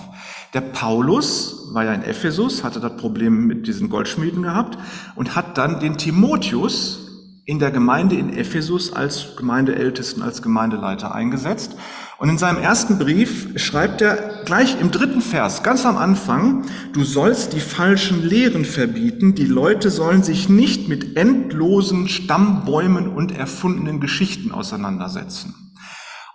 Der 0.54 0.60
Paulus 0.60 1.70
war 1.72 1.84
ja 1.84 1.94
in 1.94 2.02
Ephesus, 2.02 2.62
hatte 2.62 2.78
das 2.78 2.96
Problem 2.98 3.46
mit 3.46 3.66
diesen 3.66 3.88
Goldschmieden 3.88 4.42
gehabt 4.42 4.78
und 5.16 5.34
hat 5.34 5.56
dann 5.56 5.80
den 5.80 5.96
Timotheus 5.96 7.02
in 7.46 7.58
der 7.58 7.70
Gemeinde 7.70 8.16
in 8.16 8.32
Ephesus 8.32 8.92
als 8.92 9.34
Gemeindeältesten, 9.36 10.22
als 10.22 10.42
Gemeindeleiter 10.42 11.14
eingesetzt. 11.14 11.74
Und 12.22 12.28
in 12.28 12.38
seinem 12.38 12.62
ersten 12.62 12.98
Brief 12.98 13.48
schreibt 13.56 14.00
er 14.00 14.44
gleich 14.44 14.80
im 14.80 14.92
dritten 14.92 15.20
Vers, 15.20 15.64
ganz 15.64 15.84
am 15.84 15.96
Anfang, 15.96 16.64
du 16.92 17.02
sollst 17.02 17.52
die 17.52 17.58
falschen 17.58 18.22
Lehren 18.24 18.64
verbieten, 18.64 19.34
die 19.34 19.44
Leute 19.44 19.90
sollen 19.90 20.22
sich 20.22 20.48
nicht 20.48 20.88
mit 20.88 21.16
endlosen 21.16 22.08
Stammbäumen 22.08 23.08
und 23.08 23.36
erfundenen 23.36 23.98
Geschichten 23.98 24.52
auseinandersetzen. 24.52 25.74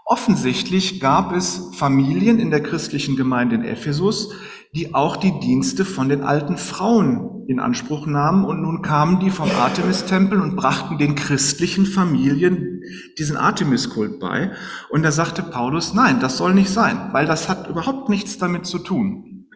Offensichtlich 0.03 0.99
gab 0.99 1.33
es 1.33 1.69
Familien 1.77 2.37
in 2.37 2.51
der 2.51 2.63
christlichen 2.63 3.15
Gemeinde 3.15 3.55
in 3.55 3.63
Ephesus, 3.63 4.33
die 4.75 4.93
auch 4.93 5.17
die 5.17 5.39
Dienste 5.39 5.85
von 5.85 6.09
den 6.09 6.23
alten 6.23 6.57
Frauen 6.57 7.45
in 7.47 7.59
Anspruch 7.59 8.05
nahmen. 8.05 8.45
Und 8.45 8.61
nun 8.61 8.81
kamen 8.81 9.19
die 9.19 9.29
vom 9.29 9.49
Artemis-Tempel 9.49 10.39
und 10.41 10.55
brachten 10.55 10.97
den 10.97 11.15
christlichen 11.15 11.85
Familien 11.85 12.81
diesen 13.17 13.37
Artemis-Kult 13.37 14.19
bei. 14.19 14.51
Und 14.89 15.03
da 15.03 15.11
sagte 15.11 15.43
Paulus, 15.43 15.93
nein, 15.93 16.19
das 16.19 16.37
soll 16.37 16.53
nicht 16.53 16.69
sein, 16.69 17.09
weil 17.11 17.25
das 17.25 17.49
hat 17.49 17.67
überhaupt 17.67 18.09
nichts 18.09 18.37
damit 18.37 18.65
zu 18.65 18.79
tun. 18.79 19.47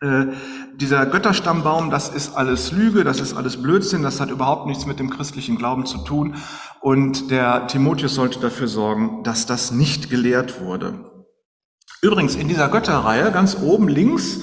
Äh, 0.00 0.26
dieser 0.76 1.06
Götterstammbaum, 1.06 1.90
das 1.90 2.08
ist 2.08 2.34
alles 2.34 2.72
Lüge, 2.72 3.04
das 3.04 3.20
ist 3.20 3.34
alles 3.34 3.60
Blödsinn, 3.60 4.02
das 4.02 4.20
hat 4.20 4.30
überhaupt 4.30 4.66
nichts 4.66 4.86
mit 4.86 4.98
dem 4.98 5.10
christlichen 5.10 5.56
Glauben 5.56 5.86
zu 5.86 5.98
tun. 5.98 6.36
Und 6.80 7.30
der 7.30 7.66
Timotheus 7.66 8.14
sollte 8.14 8.40
dafür 8.40 8.68
sorgen, 8.68 9.22
dass 9.24 9.46
das 9.46 9.72
nicht 9.72 10.10
gelehrt 10.10 10.60
wurde. 10.60 11.13
Übrigens, 12.04 12.34
in 12.34 12.48
dieser 12.48 12.68
Götterreihe, 12.68 13.32
ganz 13.32 13.56
oben 13.62 13.88
links, 13.88 14.40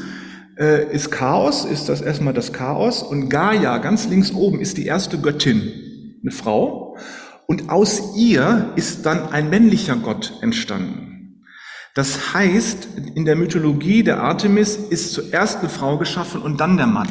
äh, 0.57 0.91
ist 0.91 1.11
Chaos, 1.11 1.63
ist 1.63 1.89
das 1.89 2.01
erstmal 2.01 2.33
das 2.33 2.53
Chaos. 2.53 3.03
Und 3.03 3.29
Gaia, 3.29 3.77
ganz 3.77 4.07
links 4.07 4.31
oben, 4.31 4.59
ist 4.59 4.77
die 4.77 4.87
erste 4.87 5.19
Göttin, 5.19 5.71
eine 6.23 6.31
Frau. 6.31 6.97
Und 7.45 7.69
aus 7.69 8.15
ihr 8.17 8.71
ist 8.77 9.05
dann 9.05 9.31
ein 9.31 9.51
männlicher 9.51 9.95
Gott 9.95 10.33
entstanden. 10.41 11.43
Das 11.93 12.33
heißt, 12.33 12.87
in 13.13 13.25
der 13.25 13.35
Mythologie 13.35 14.01
der 14.01 14.23
Artemis 14.23 14.75
ist 14.75 15.13
zuerst 15.13 15.59
eine 15.59 15.69
Frau 15.69 15.99
geschaffen 15.99 16.41
und 16.41 16.59
dann 16.59 16.77
der 16.77 16.87
Mann. 16.87 17.09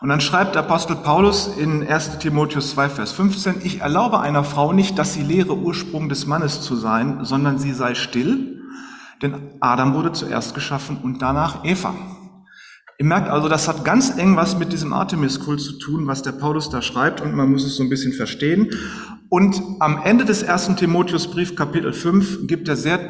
Und 0.00 0.08
dann 0.08 0.20
schreibt 0.20 0.56
Apostel 0.56 0.96
Paulus 0.96 1.48
in 1.56 1.86
1 1.86 2.18
Timotheus 2.18 2.72
2, 2.72 2.88
Vers 2.88 3.12
15, 3.12 3.60
ich 3.62 3.80
erlaube 3.80 4.18
einer 4.18 4.42
Frau 4.42 4.72
nicht, 4.72 4.98
dass 4.98 5.14
sie 5.14 5.22
lehre, 5.22 5.56
Ursprung 5.56 6.08
des 6.08 6.26
Mannes 6.26 6.62
zu 6.62 6.74
sein, 6.74 7.18
sondern 7.22 7.60
sie 7.60 7.72
sei 7.72 7.94
still 7.94 8.58
denn 9.22 9.34
Adam 9.60 9.94
wurde 9.94 10.12
zuerst 10.12 10.54
geschaffen 10.54 10.98
und 11.02 11.22
danach 11.22 11.64
Eva. 11.64 11.94
Ihr 12.98 13.06
merkt 13.06 13.28
also, 13.28 13.48
das 13.48 13.68
hat 13.68 13.84
ganz 13.84 14.16
eng 14.16 14.36
was 14.36 14.58
mit 14.58 14.72
diesem 14.72 14.92
Artemis-Kult 14.92 15.60
zu 15.60 15.78
tun, 15.78 16.06
was 16.06 16.22
der 16.22 16.32
Paulus 16.32 16.70
da 16.70 16.82
schreibt 16.82 17.20
und 17.20 17.34
man 17.34 17.50
muss 17.50 17.64
es 17.64 17.76
so 17.76 17.82
ein 17.82 17.88
bisschen 17.88 18.12
verstehen. 18.12 18.70
Und 19.28 19.60
am 19.80 20.00
Ende 20.04 20.24
des 20.24 20.42
ersten 20.42 20.76
Timotheusbrief 20.76 21.56
Kapitel 21.56 21.92
5 21.92 22.46
gibt 22.46 22.68
er 22.68 22.76
sehr 22.76 23.00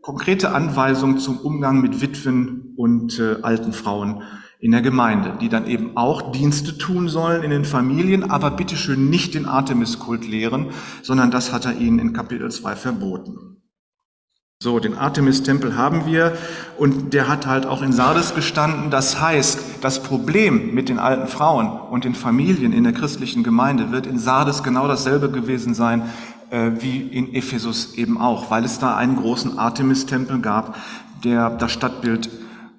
konkrete 0.00 0.52
Anweisungen 0.52 1.18
zum 1.18 1.38
Umgang 1.38 1.80
mit 1.80 2.00
Witwen 2.00 2.74
und 2.76 3.18
äh, 3.18 3.36
alten 3.42 3.72
Frauen 3.72 4.22
in 4.60 4.70
der 4.70 4.82
Gemeinde, 4.82 5.36
die 5.40 5.48
dann 5.48 5.66
eben 5.66 5.96
auch 5.96 6.32
Dienste 6.32 6.78
tun 6.78 7.08
sollen 7.08 7.42
in 7.42 7.50
den 7.50 7.64
Familien, 7.64 8.30
aber 8.30 8.50
bitteschön 8.50 9.10
nicht 9.10 9.34
den 9.34 9.46
Artemis-Kult 9.46 10.26
lehren, 10.26 10.70
sondern 11.02 11.30
das 11.30 11.52
hat 11.52 11.66
er 11.66 11.76
ihnen 11.76 11.98
in 11.98 12.12
Kapitel 12.12 12.50
2 12.50 12.76
verboten. 12.76 13.63
So, 14.64 14.80
den 14.80 14.96
Artemis-Tempel 14.96 15.76
haben 15.76 16.06
wir 16.06 16.38
und 16.78 17.12
der 17.12 17.28
hat 17.28 17.46
halt 17.46 17.66
auch 17.66 17.82
in 17.82 17.92
Sardes 17.92 18.34
gestanden. 18.34 18.90
Das 18.90 19.20
heißt, 19.20 19.60
das 19.82 20.02
Problem 20.02 20.72
mit 20.72 20.88
den 20.88 20.98
alten 20.98 21.28
Frauen 21.28 21.68
und 21.68 22.04
den 22.04 22.14
Familien 22.14 22.72
in 22.72 22.82
der 22.82 22.94
christlichen 22.94 23.42
Gemeinde 23.42 23.92
wird 23.92 24.06
in 24.06 24.18
Sardes 24.18 24.62
genau 24.62 24.88
dasselbe 24.88 25.30
gewesen 25.30 25.74
sein 25.74 26.04
äh, 26.48 26.70
wie 26.78 27.02
in 27.02 27.34
Ephesus 27.34 27.92
eben 27.96 28.16
auch, 28.16 28.50
weil 28.50 28.64
es 28.64 28.78
da 28.78 28.96
einen 28.96 29.16
großen 29.16 29.58
Artemis-Tempel 29.58 30.40
gab, 30.40 30.78
der 31.24 31.50
das 31.50 31.70
Stadtbild 31.70 32.30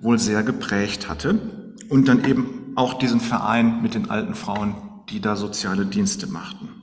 wohl 0.01 0.17
sehr 0.17 0.41
geprägt 0.41 1.07
hatte 1.07 1.39
und 1.87 2.07
dann 2.07 2.25
eben 2.25 2.73
auch 2.73 2.95
diesen 2.95 3.19
Verein 3.19 3.83
mit 3.83 3.93
den 3.93 4.09
alten 4.09 4.33
Frauen, 4.33 4.73
die 5.09 5.21
da 5.21 5.35
soziale 5.35 5.85
Dienste 5.85 6.25
machten. 6.25 6.74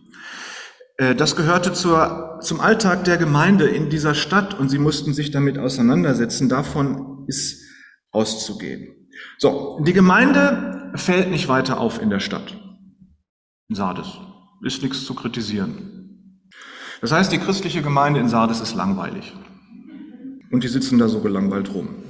Äh, 0.97 1.15
das 1.15 1.37
gehörte 1.37 1.73
zur, 1.73 2.39
zum 2.43 2.61
Alltag 2.61 3.05
der 3.05 3.17
Gemeinde 3.17 3.67
in 3.67 3.91
dieser 3.91 4.15
Stadt 4.15 4.59
und 4.59 4.69
sie 4.69 4.79
mussten 4.79 5.15
sich 5.15 5.31
damit 5.31 5.59
auseinandersetzen. 5.59 6.49
Davon 6.49 7.25
ist 7.27 7.63
auszugehen. 8.11 9.09
So, 9.39 9.81
die 9.85 9.93
Gemeinde 9.93 10.93
fällt 10.95 11.31
nicht 11.31 11.49
weiter 11.49 11.81
auf 11.81 12.01
in 12.01 12.11
der 12.11 12.21
Stadt. 12.21 12.57
In 13.69 13.77
Sardes. 13.77 14.19
Ist 14.65 14.83
nichts 14.83 15.05
zu 15.05 15.15
kritisieren. 15.15 16.51
Das 17.01 17.11
heißt, 17.11 17.33
die 17.33 17.39
christliche 17.39 17.83
Gemeinde 17.83 18.21
in 18.21 18.29
Sardes 18.29 18.61
ist 18.61 18.75
langweilig. 18.75 19.35
Und 20.53 20.63
die 20.63 20.69
sitzen 20.69 20.99
da 20.99 21.09
so 21.09 21.21
gelangweilt 21.21 21.75
rum. 21.75 22.02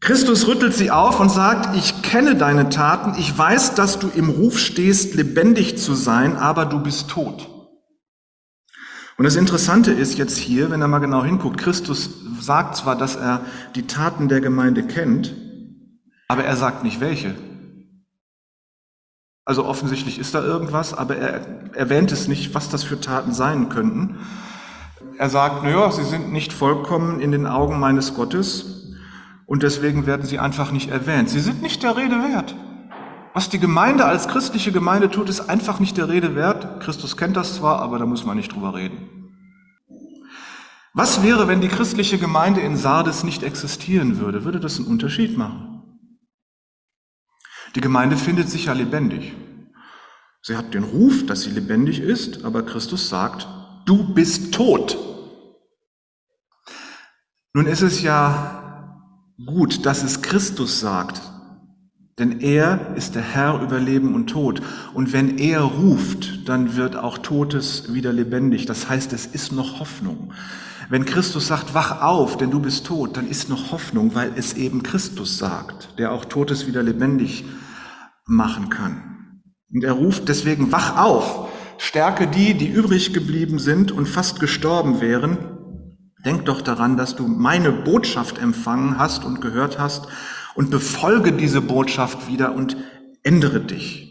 Christus 0.00 0.46
rüttelt 0.46 0.74
sie 0.74 0.90
auf 0.90 1.18
und 1.18 1.30
sagt, 1.30 1.76
ich 1.76 2.02
kenne 2.02 2.36
deine 2.36 2.68
Taten, 2.68 3.18
ich 3.18 3.36
weiß, 3.36 3.74
dass 3.74 3.98
du 3.98 4.08
im 4.08 4.30
Ruf 4.30 4.58
stehst, 4.58 5.14
lebendig 5.14 5.78
zu 5.78 5.94
sein, 5.94 6.36
aber 6.36 6.66
du 6.66 6.80
bist 6.80 7.10
tot. 7.10 7.48
Und 9.16 9.24
das 9.24 9.34
Interessante 9.34 9.90
ist 9.90 10.16
jetzt 10.16 10.36
hier, 10.36 10.70
wenn 10.70 10.80
er 10.80 10.86
mal 10.86 11.00
genau 11.00 11.24
hinguckt, 11.24 11.58
Christus 11.58 12.10
sagt 12.40 12.76
zwar, 12.76 12.96
dass 12.96 13.16
er 13.16 13.40
die 13.74 13.88
Taten 13.88 14.28
der 14.28 14.40
Gemeinde 14.40 14.84
kennt, 14.86 15.34
aber 16.28 16.44
er 16.44 16.56
sagt 16.56 16.84
nicht 16.84 17.00
welche. 17.00 17.34
Also 19.44 19.64
offensichtlich 19.64 20.20
ist 20.20 20.34
da 20.34 20.44
irgendwas, 20.44 20.94
aber 20.94 21.16
er 21.16 21.74
erwähnt 21.74 22.12
es 22.12 22.28
nicht, 22.28 22.54
was 22.54 22.68
das 22.68 22.84
für 22.84 23.00
Taten 23.00 23.32
sein 23.32 23.70
könnten. 23.70 24.18
Er 25.16 25.30
sagt, 25.30 25.64
naja, 25.64 25.90
sie 25.90 26.04
sind 26.04 26.30
nicht 26.32 26.52
vollkommen 26.52 27.18
in 27.18 27.32
den 27.32 27.46
Augen 27.46 27.80
meines 27.80 28.14
Gottes, 28.14 28.77
und 29.48 29.62
deswegen 29.62 30.04
werden 30.04 30.26
sie 30.26 30.38
einfach 30.38 30.72
nicht 30.72 30.90
erwähnt. 30.90 31.30
Sie 31.30 31.40
sind 31.40 31.62
nicht 31.62 31.82
der 31.82 31.96
Rede 31.96 32.16
wert. 32.22 32.54
Was 33.32 33.48
die 33.48 33.58
Gemeinde 33.58 34.04
als 34.04 34.28
christliche 34.28 34.72
Gemeinde 34.72 35.10
tut, 35.10 35.30
ist 35.30 35.48
einfach 35.48 35.80
nicht 35.80 35.96
der 35.96 36.10
Rede 36.10 36.34
wert. 36.34 36.80
Christus 36.82 37.16
kennt 37.16 37.34
das 37.34 37.54
zwar, 37.54 37.80
aber 37.80 37.98
da 37.98 38.04
muss 38.04 38.26
man 38.26 38.36
nicht 38.36 38.52
drüber 38.54 38.74
reden. 38.74 39.32
Was 40.92 41.22
wäre, 41.22 41.48
wenn 41.48 41.62
die 41.62 41.68
christliche 41.68 42.18
Gemeinde 42.18 42.60
in 42.60 42.76
Sardes 42.76 43.24
nicht 43.24 43.42
existieren 43.42 44.18
würde? 44.18 44.44
Würde 44.44 44.60
das 44.60 44.76
einen 44.76 44.88
Unterschied 44.88 45.38
machen? 45.38 45.82
Die 47.74 47.80
Gemeinde 47.80 48.18
findet 48.18 48.50
sich 48.50 48.66
ja 48.66 48.74
lebendig. 48.74 49.34
Sie 50.42 50.56
hat 50.56 50.74
den 50.74 50.84
Ruf, 50.84 51.24
dass 51.24 51.42
sie 51.42 51.50
lebendig 51.50 52.00
ist, 52.00 52.44
aber 52.44 52.64
Christus 52.64 53.08
sagt, 53.08 53.48
du 53.86 54.12
bist 54.12 54.52
tot. 54.52 54.98
Nun 57.54 57.66
ist 57.66 57.82
es 57.82 58.02
ja 58.02 58.57
gut, 59.44 59.86
dass 59.86 60.02
es 60.02 60.22
Christus 60.22 60.80
sagt, 60.80 61.22
denn 62.18 62.40
er 62.40 62.94
ist 62.96 63.14
der 63.14 63.22
Herr 63.22 63.60
über 63.62 63.78
Leben 63.78 64.14
und 64.14 64.28
Tod. 64.28 64.60
Und 64.92 65.12
wenn 65.12 65.38
er 65.38 65.60
ruft, 65.60 66.48
dann 66.48 66.74
wird 66.76 66.96
auch 66.96 67.18
Totes 67.18 67.94
wieder 67.94 68.12
lebendig. 68.12 68.66
Das 68.66 68.88
heißt, 68.88 69.12
es 69.12 69.26
ist 69.26 69.52
noch 69.52 69.78
Hoffnung. 69.78 70.32
Wenn 70.90 71.04
Christus 71.04 71.46
sagt, 71.46 71.74
wach 71.74 72.02
auf, 72.02 72.36
denn 72.36 72.50
du 72.50 72.60
bist 72.60 72.86
tot, 72.86 73.16
dann 73.16 73.28
ist 73.28 73.48
noch 73.48 73.70
Hoffnung, 73.70 74.14
weil 74.14 74.32
es 74.36 74.54
eben 74.54 74.82
Christus 74.82 75.38
sagt, 75.38 75.98
der 75.98 76.12
auch 76.12 76.24
Totes 76.24 76.66
wieder 76.66 76.82
lebendig 76.82 77.44
machen 78.26 78.68
kann. 78.70 79.42
Und 79.72 79.84
er 79.84 79.92
ruft 79.92 80.28
deswegen, 80.28 80.72
wach 80.72 80.96
auf, 80.96 81.48
stärke 81.76 82.26
die, 82.26 82.54
die 82.54 82.68
übrig 82.68 83.12
geblieben 83.12 83.58
sind 83.58 83.92
und 83.92 84.06
fast 84.06 84.40
gestorben 84.40 85.00
wären. 85.00 85.57
Denk 86.24 86.46
doch 86.46 86.62
daran, 86.62 86.96
dass 86.96 87.16
du 87.16 87.28
meine 87.28 87.70
Botschaft 87.70 88.38
empfangen 88.38 88.98
hast 88.98 89.24
und 89.24 89.40
gehört 89.40 89.78
hast 89.78 90.08
und 90.54 90.70
befolge 90.70 91.32
diese 91.32 91.60
Botschaft 91.60 92.28
wieder 92.28 92.54
und 92.54 92.76
ändere 93.22 93.60
dich. 93.60 94.08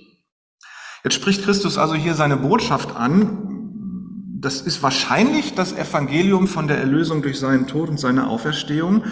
Jetzt 1.04 1.16
spricht 1.16 1.44
Christus 1.44 1.78
also 1.78 1.96
hier 1.96 2.14
seine 2.14 2.38
Botschaft 2.38 2.96
an. 2.96 4.40
Das 4.40 4.62
ist 4.62 4.82
wahrscheinlich 4.84 5.56
das 5.56 5.74
Evangelium 5.74 6.48
von 6.48 6.68
der 6.68 6.78
Erlösung 6.78 7.22
durch 7.22 7.40
seinen 7.40 7.68
Tod 7.68 7.90
und 7.90 8.00
seine 8.00 8.28
Auferstehung. 8.28 9.04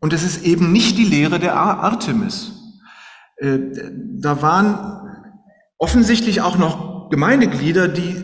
Und 0.00 0.12
es 0.12 0.22
ist 0.22 0.44
eben 0.44 0.72
nicht 0.72 0.96
die 0.96 1.04
Lehre 1.04 1.38
der 1.38 1.56
Artemis. 1.56 2.52
Äh, 3.36 3.58
da 4.16 4.40
waren 4.42 5.10
offensichtlich 5.78 6.40
auch 6.40 6.56
noch 6.56 7.10
Gemeindeglieder, 7.10 7.88
die 7.88 8.23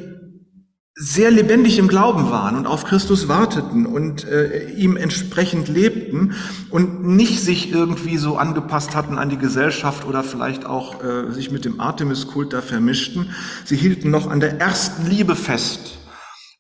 sehr 1.03 1.31
lebendig 1.31 1.79
im 1.79 1.89
Glauben 1.89 2.31
waren 2.31 2.57
und 2.57 2.67
auf 2.67 2.85
Christus 2.85 3.27
warteten 3.27 3.87
und 3.87 4.29
äh, 4.29 4.69
ihm 4.73 4.99
entsprechend 4.99 5.69
lebten 5.69 6.35
und 6.69 7.07
nicht 7.07 7.41
sich 7.41 7.73
irgendwie 7.73 8.19
so 8.19 8.37
angepasst 8.37 8.95
hatten 8.95 9.17
an 9.17 9.31
die 9.31 9.39
Gesellschaft 9.39 10.07
oder 10.07 10.23
vielleicht 10.23 10.67
auch 10.67 11.03
äh, 11.03 11.33
sich 11.33 11.51
mit 11.51 11.65
dem 11.65 11.81
Artemis-Kult 11.81 12.53
da 12.53 12.61
vermischten. 12.61 13.31
Sie 13.65 13.77
hielten 13.77 14.11
noch 14.11 14.29
an 14.29 14.41
der 14.41 14.61
ersten 14.61 15.09
Liebe 15.09 15.37
fest 15.37 16.01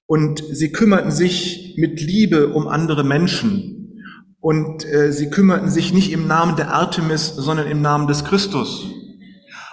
und 0.06 0.42
sie 0.50 0.72
kümmerten 0.72 1.10
sich 1.10 1.74
mit 1.76 2.00
Liebe 2.00 2.48
um 2.48 2.66
andere 2.66 3.04
Menschen 3.04 4.00
und 4.40 4.86
äh, 4.86 5.12
sie 5.12 5.28
kümmerten 5.28 5.68
sich 5.68 5.92
nicht 5.92 6.12
im 6.12 6.26
Namen 6.26 6.56
der 6.56 6.72
Artemis, 6.72 7.26
sondern 7.26 7.66
im 7.66 7.82
Namen 7.82 8.06
des 8.06 8.24
Christus. 8.24 8.86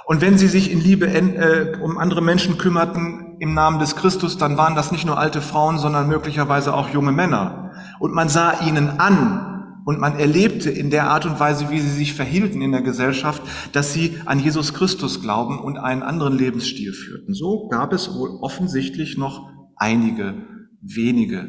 Und 0.08 0.20
wenn 0.20 0.38
sie 0.38 0.48
sich 0.48 0.72
in 0.74 0.82
Liebe 0.82 1.08
äh, 1.08 1.78
um 1.82 1.98
andere 1.98 2.22
Menschen 2.22 2.58
kümmerten, 2.58 3.27
im 3.40 3.54
Namen 3.54 3.80
des 3.80 3.96
Christus, 3.96 4.38
dann 4.38 4.58
waren 4.58 4.76
das 4.76 4.92
nicht 4.92 5.06
nur 5.06 5.18
alte 5.18 5.42
Frauen, 5.42 5.78
sondern 5.78 6.08
möglicherweise 6.08 6.74
auch 6.74 6.90
junge 6.90 7.12
Männer. 7.12 7.72
Und 8.00 8.14
man 8.14 8.30
sah 8.30 8.66
ihnen 8.66 9.00
an 9.00 9.82
und 9.86 10.00
man 10.00 10.20
erlebte 10.20 10.70
in 10.70 10.90
der 10.90 11.10
Art 11.10 11.26
und 11.26 11.40
Weise, 11.40 11.70
wie 11.70 11.80
sie 11.80 11.90
sich 11.90 12.14
verhielten 12.14 12.62
in 12.62 12.72
der 12.72 12.82
Gesellschaft, 12.82 13.42
dass 13.72 13.94
sie 13.94 14.18
an 14.26 14.40
Jesus 14.40 14.74
Christus 14.74 15.22
glauben 15.22 15.60
und 15.60 15.78
einen 15.78 16.04
anderen 16.04 16.38
Lebensstil 16.38 16.94
führten. 16.94 17.34
So 17.34 17.68
gab 17.70 17.94
es 17.94 18.14
wohl 18.14 18.38
offensichtlich 18.42 19.18
noch 19.18 19.50
einige 19.78 20.46
wenige 20.82 21.48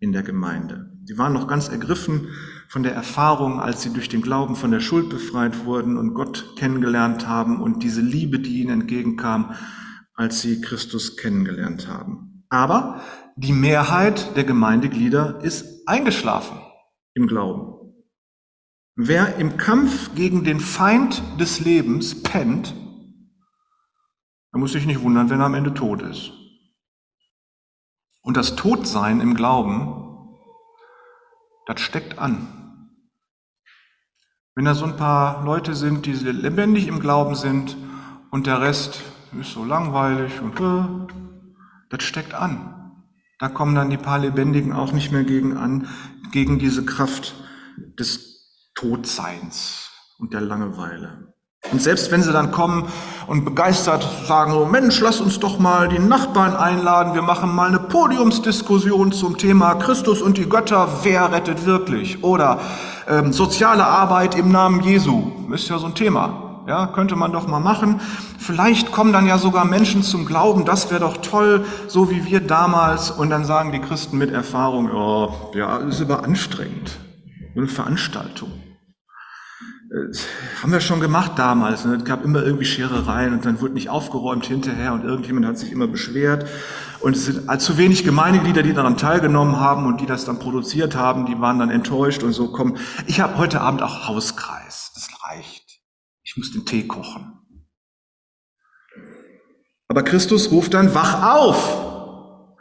in 0.00 0.12
der 0.12 0.22
Gemeinde. 0.22 0.90
Sie 1.04 1.16
waren 1.18 1.32
noch 1.32 1.46
ganz 1.46 1.68
ergriffen 1.68 2.28
von 2.68 2.82
der 2.82 2.92
Erfahrung, 2.92 3.60
als 3.60 3.82
sie 3.82 3.92
durch 3.92 4.08
den 4.08 4.22
Glauben 4.22 4.56
von 4.56 4.72
der 4.72 4.80
Schuld 4.80 5.08
befreit 5.08 5.64
wurden 5.64 5.96
und 5.96 6.14
Gott 6.14 6.56
kennengelernt 6.56 7.28
haben 7.28 7.62
und 7.62 7.84
diese 7.84 8.00
Liebe, 8.00 8.40
die 8.40 8.62
ihnen 8.62 8.80
entgegenkam, 8.80 9.54
als 10.16 10.40
sie 10.40 10.60
Christus 10.60 11.16
kennengelernt 11.16 11.86
haben. 11.86 12.44
Aber 12.48 13.02
die 13.36 13.52
Mehrheit 13.52 14.36
der 14.36 14.44
Gemeindeglieder 14.44 15.40
ist 15.42 15.86
eingeschlafen 15.86 16.58
im 17.14 17.26
Glauben. 17.26 17.74
Wer 18.96 19.36
im 19.36 19.58
Kampf 19.58 20.14
gegen 20.14 20.42
den 20.42 20.58
Feind 20.58 21.22
des 21.38 21.60
Lebens 21.60 22.22
pennt, 22.22 22.74
der 24.52 24.60
muss 24.60 24.72
sich 24.72 24.86
nicht 24.86 25.02
wundern, 25.02 25.28
wenn 25.28 25.40
er 25.40 25.46
am 25.46 25.54
Ende 25.54 25.74
tot 25.74 26.00
ist. 26.00 26.32
Und 28.22 28.38
das 28.38 28.56
Todsein 28.56 29.20
im 29.20 29.34
Glauben, 29.34 30.32
das 31.66 31.80
steckt 31.80 32.18
an. 32.18 32.48
Wenn 34.54 34.64
da 34.64 34.74
so 34.74 34.86
ein 34.86 34.96
paar 34.96 35.44
Leute 35.44 35.74
sind, 35.74 36.06
die 36.06 36.14
lebendig 36.14 36.88
im 36.88 36.98
Glauben 37.00 37.34
sind 37.34 37.76
und 38.30 38.46
der 38.46 38.62
Rest 38.62 39.02
ist 39.40 39.52
so 39.52 39.64
langweilig 39.64 40.40
und 40.40 40.60
äh, 40.60 41.14
das 41.90 42.02
steckt 42.02 42.34
an. 42.34 42.72
Da 43.38 43.48
kommen 43.48 43.74
dann 43.74 43.90
die 43.90 43.96
paar 43.96 44.18
Lebendigen 44.18 44.72
auch 44.72 44.92
nicht 44.92 45.12
mehr 45.12 45.24
gegen 45.24 45.56
an, 45.56 45.88
gegen 46.32 46.58
diese 46.58 46.84
Kraft 46.84 47.34
des 47.98 48.70
Todseins 48.74 49.90
und 50.18 50.32
der 50.32 50.40
Langeweile. 50.40 51.34
Und 51.72 51.82
selbst 51.82 52.10
wenn 52.12 52.22
sie 52.22 52.32
dann 52.32 52.52
kommen 52.52 52.88
und 53.26 53.44
begeistert 53.44 54.06
sagen, 54.26 54.52
so 54.52 54.64
Mensch, 54.64 55.00
lass 55.00 55.20
uns 55.20 55.40
doch 55.40 55.58
mal 55.58 55.88
die 55.88 55.98
Nachbarn 55.98 56.54
einladen, 56.54 57.14
wir 57.14 57.22
machen 57.22 57.54
mal 57.54 57.68
eine 57.68 57.80
Podiumsdiskussion 57.80 59.12
zum 59.12 59.36
Thema 59.36 59.74
Christus 59.74 60.22
und 60.22 60.38
die 60.38 60.48
Götter, 60.48 60.88
wer 61.02 61.32
rettet 61.32 61.66
wirklich? 61.66 62.22
Oder 62.22 62.60
ähm, 63.08 63.32
soziale 63.32 63.84
Arbeit 63.84 64.36
im 64.36 64.52
Namen 64.52 64.80
Jesu, 64.82 65.32
ist 65.52 65.68
ja 65.68 65.78
so 65.78 65.86
ein 65.86 65.94
Thema. 65.94 66.45
Ja, 66.66 66.88
könnte 66.88 67.14
man 67.14 67.32
doch 67.32 67.46
mal 67.46 67.60
machen. 67.60 68.00
Vielleicht 68.38 68.90
kommen 68.90 69.12
dann 69.12 69.26
ja 69.26 69.38
sogar 69.38 69.64
Menschen 69.64 70.02
zum 70.02 70.26
Glauben, 70.26 70.64
das 70.64 70.90
wäre 70.90 71.00
doch 71.00 71.18
toll, 71.18 71.64
so 71.86 72.10
wie 72.10 72.24
wir 72.24 72.40
damals. 72.40 73.10
Und 73.10 73.30
dann 73.30 73.44
sagen 73.44 73.70
die 73.70 73.80
Christen 73.80 74.18
mit 74.18 74.32
Erfahrung, 74.32 74.90
oh, 74.90 75.52
ja, 75.54 75.76
ist 75.78 76.00
aber 76.00 76.24
anstrengend. 76.24 76.98
Eine 77.54 77.68
Veranstaltung. 77.68 78.50
Das 79.88 80.18
äh, 80.18 80.28
haben 80.62 80.72
wir 80.72 80.80
schon 80.80 81.00
gemacht 81.00 81.32
damals. 81.36 81.84
Ne? 81.84 81.94
Es 81.94 82.04
gab 82.04 82.24
immer 82.24 82.42
irgendwie 82.42 82.64
Scherereien 82.64 83.32
und 83.32 83.44
dann 83.44 83.60
wurde 83.60 83.74
nicht 83.74 83.88
aufgeräumt 83.88 84.46
hinterher 84.46 84.92
und 84.92 85.04
irgendjemand 85.04 85.46
hat 85.46 85.58
sich 85.58 85.70
immer 85.70 85.86
beschwert. 85.86 86.46
Und 87.00 87.14
es 87.14 87.26
sind 87.26 87.60
zu 87.60 87.78
wenig 87.78 88.04
Gemeindeglieder, 88.04 88.62
die 88.62 88.72
daran 88.72 88.96
teilgenommen 88.96 89.60
haben 89.60 89.86
und 89.86 90.00
die 90.00 90.06
das 90.06 90.24
dann 90.24 90.38
produziert 90.38 90.96
haben, 90.96 91.26
die 91.26 91.40
waren 91.40 91.58
dann 91.58 91.70
enttäuscht 91.70 92.24
und 92.24 92.32
so 92.32 92.48
kommen. 92.48 92.78
Ich 93.06 93.20
habe 93.20 93.38
heute 93.38 93.60
Abend 93.60 93.82
auch 93.82 94.08
Hauskreis. 94.08 94.85
Ich 96.36 96.38
muss 96.38 96.52
den 96.52 96.66
Tee 96.66 96.86
kochen. 96.86 97.32
Aber 99.88 100.02
Christus 100.02 100.50
ruft 100.50 100.74
dann, 100.74 100.94
wach 100.94 101.34
auf! 101.34 102.58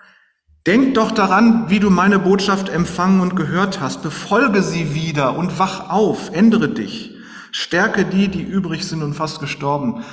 Denk 0.66 0.94
doch 0.94 1.12
daran, 1.12 1.70
wie 1.70 1.82
du 1.82 1.90
meine 1.90 2.18
Botschaft 2.18 2.70
empfangen 2.70 3.20
und 3.20 3.36
gehört 3.36 3.82
hast. 3.82 4.02
Befolge 4.02 4.64
sie 4.64 4.96
wieder 4.96 5.38
und 5.38 5.60
wach 5.60 5.90
auf, 5.90 6.34
ändere 6.34 6.70
dich. 6.70 7.18
Stärke 7.52 8.06
die, 8.06 8.30
die 8.30 8.44
übrig 8.44 8.88
sind 8.88 9.04
und 9.04 9.14
fast 9.14 9.42
gestorben 9.42 10.06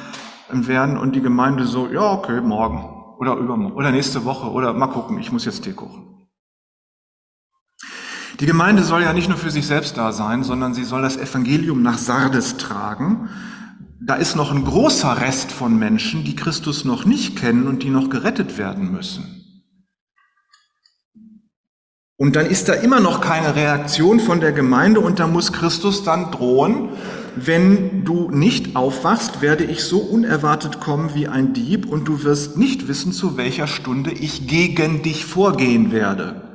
werden. 0.50 0.98
Und 0.98 1.14
die 1.14 1.22
Gemeinde 1.22 1.64
so, 1.64 1.86
ja, 1.86 2.10
okay, 2.10 2.40
morgen 2.40 3.14
oder 3.20 3.36
übermorgen 3.36 3.76
oder 3.76 3.92
nächste 3.92 4.24
Woche 4.24 4.50
oder 4.50 4.72
mal 4.72 4.88
gucken, 4.88 5.20
ich 5.20 5.30
muss 5.30 5.44
jetzt 5.44 5.62
Tee 5.62 5.72
kochen. 5.72 6.11
Die 8.42 8.46
Gemeinde 8.46 8.82
soll 8.82 9.02
ja 9.02 9.14
nicht 9.14 9.30
nur 9.30 9.38
für 9.38 9.50
sich 9.50 9.66
selbst 9.66 9.96
da 9.96 10.12
sein, 10.12 10.44
sondern 10.44 10.74
sie 10.74 10.84
soll 10.84 11.00
das 11.00 11.16
Evangelium 11.16 11.80
nach 11.80 11.96
Sardes 11.96 12.58
tragen 12.58 13.30
da 14.04 14.16
ist 14.16 14.34
noch 14.34 14.50
ein 14.50 14.64
großer 14.64 15.20
Rest 15.20 15.52
von 15.52 15.78
Menschen, 15.78 16.24
die 16.24 16.34
Christus 16.34 16.84
noch 16.84 17.04
nicht 17.04 17.36
kennen 17.36 17.68
und 17.68 17.84
die 17.84 17.90
noch 17.90 18.10
gerettet 18.10 18.58
werden 18.58 18.90
müssen. 18.90 19.38
Und 22.16 22.36
dann 22.36 22.46
ist 22.46 22.68
da 22.68 22.74
immer 22.74 23.00
noch 23.00 23.20
keine 23.20 23.54
Reaktion 23.54 24.18
von 24.20 24.40
der 24.40 24.52
Gemeinde 24.52 25.00
und 25.00 25.20
da 25.20 25.26
muss 25.26 25.52
Christus 25.52 26.02
dann 26.02 26.30
drohen, 26.32 26.90
wenn 27.36 28.04
du 28.04 28.30
nicht 28.30 28.76
aufwachst, 28.76 29.40
werde 29.40 29.64
ich 29.64 29.84
so 29.84 29.98
unerwartet 29.98 30.80
kommen 30.80 31.14
wie 31.14 31.28
ein 31.28 31.52
Dieb 31.52 31.86
und 31.86 32.06
du 32.06 32.22
wirst 32.24 32.58
nicht 32.58 32.88
wissen, 32.88 33.12
zu 33.12 33.36
welcher 33.36 33.66
Stunde 33.66 34.10
ich 34.10 34.46
gegen 34.46 35.02
dich 35.02 35.24
vorgehen 35.24 35.92
werde. 35.92 36.51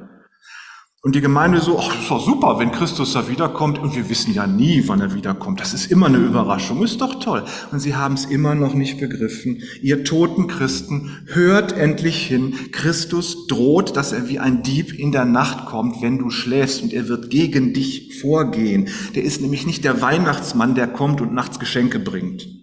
Und 1.04 1.14
die 1.14 1.22
Gemeinde 1.22 1.62
so, 1.62 1.80
ach, 1.80 1.94
ist 2.02 2.10
doch 2.10 2.26
super, 2.26 2.58
wenn 2.58 2.72
Christus 2.72 3.14
da 3.14 3.30
wiederkommt 3.30 3.78
und 3.78 3.96
wir 3.96 4.10
wissen 4.10 4.34
ja 4.34 4.48
nie, 4.48 4.84
wann 4.88 5.00
er 5.00 5.14
wiederkommt. 5.14 5.60
Das 5.62 5.76
ist 5.76 5.92
immer 5.92 6.08
eine 6.08 6.18
Überraschung, 6.18 6.84
ist 6.84 7.02
doch 7.02 7.20
toll. 7.20 7.46
Und 7.72 7.80
sie 7.80 7.96
haben 7.96 8.16
es 8.16 8.26
immer 8.26 8.56
noch 8.56 8.74
nicht 8.74 9.00
begriffen. 9.00 9.62
Ihr 9.84 10.04
toten 10.04 10.48
Christen, 10.48 11.12
hört 11.28 11.72
endlich 11.72 12.26
hin. 12.26 12.56
Christus 12.72 13.46
droht, 13.46 13.96
dass 13.96 14.12
er 14.12 14.28
wie 14.28 14.40
ein 14.40 14.64
Dieb 14.64 14.92
in 14.92 15.12
der 15.12 15.26
Nacht 15.26 15.68
kommt, 15.68 16.02
wenn 16.02 16.18
du 16.18 16.32
schläfst 16.32 16.82
und 16.82 16.92
er 16.92 17.08
wird 17.08 17.30
gegen 17.30 17.74
dich 17.74 18.20
vorgehen. 18.20 18.90
Der 19.14 19.24
ist 19.24 19.40
nämlich 19.40 19.68
nicht 19.68 19.84
der 19.84 20.02
Weihnachtsmann, 20.02 20.74
der 20.74 20.88
kommt 20.88 21.22
und 21.22 21.32
nachts 21.32 21.60
Geschenke 21.60 22.00
bringt 22.00 22.57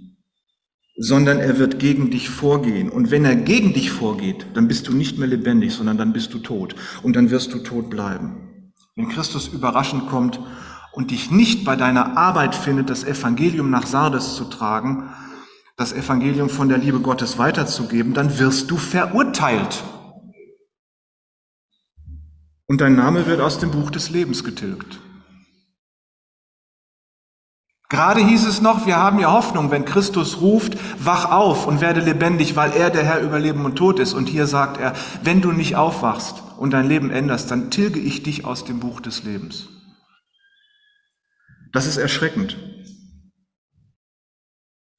sondern 0.96 1.38
er 1.38 1.58
wird 1.58 1.78
gegen 1.78 2.10
dich 2.10 2.30
vorgehen. 2.30 2.88
Und 2.88 3.10
wenn 3.10 3.24
er 3.24 3.34
gegen 3.34 3.72
dich 3.72 3.90
vorgeht, 3.90 4.46
dann 4.54 4.68
bist 4.68 4.88
du 4.88 4.92
nicht 4.94 5.18
mehr 5.18 5.28
lebendig, 5.28 5.72
sondern 5.72 5.98
dann 5.98 6.12
bist 6.12 6.32
du 6.34 6.38
tot. 6.38 6.74
Und 7.02 7.16
dann 7.16 7.30
wirst 7.30 7.52
du 7.52 7.58
tot 7.58 7.90
bleiben. 7.90 8.72
Wenn 8.94 9.08
Christus 9.08 9.48
überraschend 9.48 10.08
kommt 10.08 10.38
und 10.92 11.10
dich 11.10 11.30
nicht 11.30 11.64
bei 11.64 11.74
deiner 11.74 12.16
Arbeit 12.16 12.54
findet, 12.54 12.90
das 12.90 13.02
Evangelium 13.02 13.70
nach 13.70 13.86
Sardes 13.86 14.36
zu 14.36 14.44
tragen, 14.44 15.10
das 15.76 15.92
Evangelium 15.92 16.48
von 16.48 16.68
der 16.68 16.78
Liebe 16.78 17.00
Gottes 17.00 17.38
weiterzugeben, 17.38 18.14
dann 18.14 18.38
wirst 18.38 18.70
du 18.70 18.76
verurteilt. 18.76 19.82
Und 22.66 22.80
dein 22.80 22.94
Name 22.94 23.26
wird 23.26 23.40
aus 23.40 23.58
dem 23.58 23.72
Buch 23.72 23.90
des 23.90 24.10
Lebens 24.10 24.44
getilgt. 24.44 25.00
Gerade 27.90 28.20
hieß 28.20 28.46
es 28.46 28.60
noch, 28.60 28.86
wir 28.86 28.96
haben 28.96 29.18
ja 29.18 29.30
Hoffnung, 29.30 29.70
wenn 29.70 29.84
Christus 29.84 30.40
ruft, 30.40 30.76
wach 30.98 31.30
auf 31.30 31.66
und 31.66 31.80
werde 31.80 32.00
lebendig, 32.00 32.56
weil 32.56 32.72
er 32.72 32.90
der 32.90 33.04
Herr 33.04 33.20
über 33.20 33.38
Leben 33.38 33.64
und 33.64 33.76
Tod 33.76 33.98
ist. 33.98 34.14
Und 34.14 34.28
hier 34.28 34.46
sagt 34.46 34.80
er, 34.80 34.94
wenn 35.22 35.42
du 35.42 35.52
nicht 35.52 35.76
aufwachst 35.76 36.42
und 36.56 36.72
dein 36.72 36.88
Leben 36.88 37.10
änderst, 37.10 37.50
dann 37.50 37.70
tilge 37.70 38.00
ich 38.00 38.22
dich 38.22 38.44
aus 38.44 38.64
dem 38.64 38.80
Buch 38.80 39.00
des 39.00 39.22
Lebens. 39.24 39.68
Das 41.72 41.86
ist 41.86 41.98
erschreckend. 41.98 42.56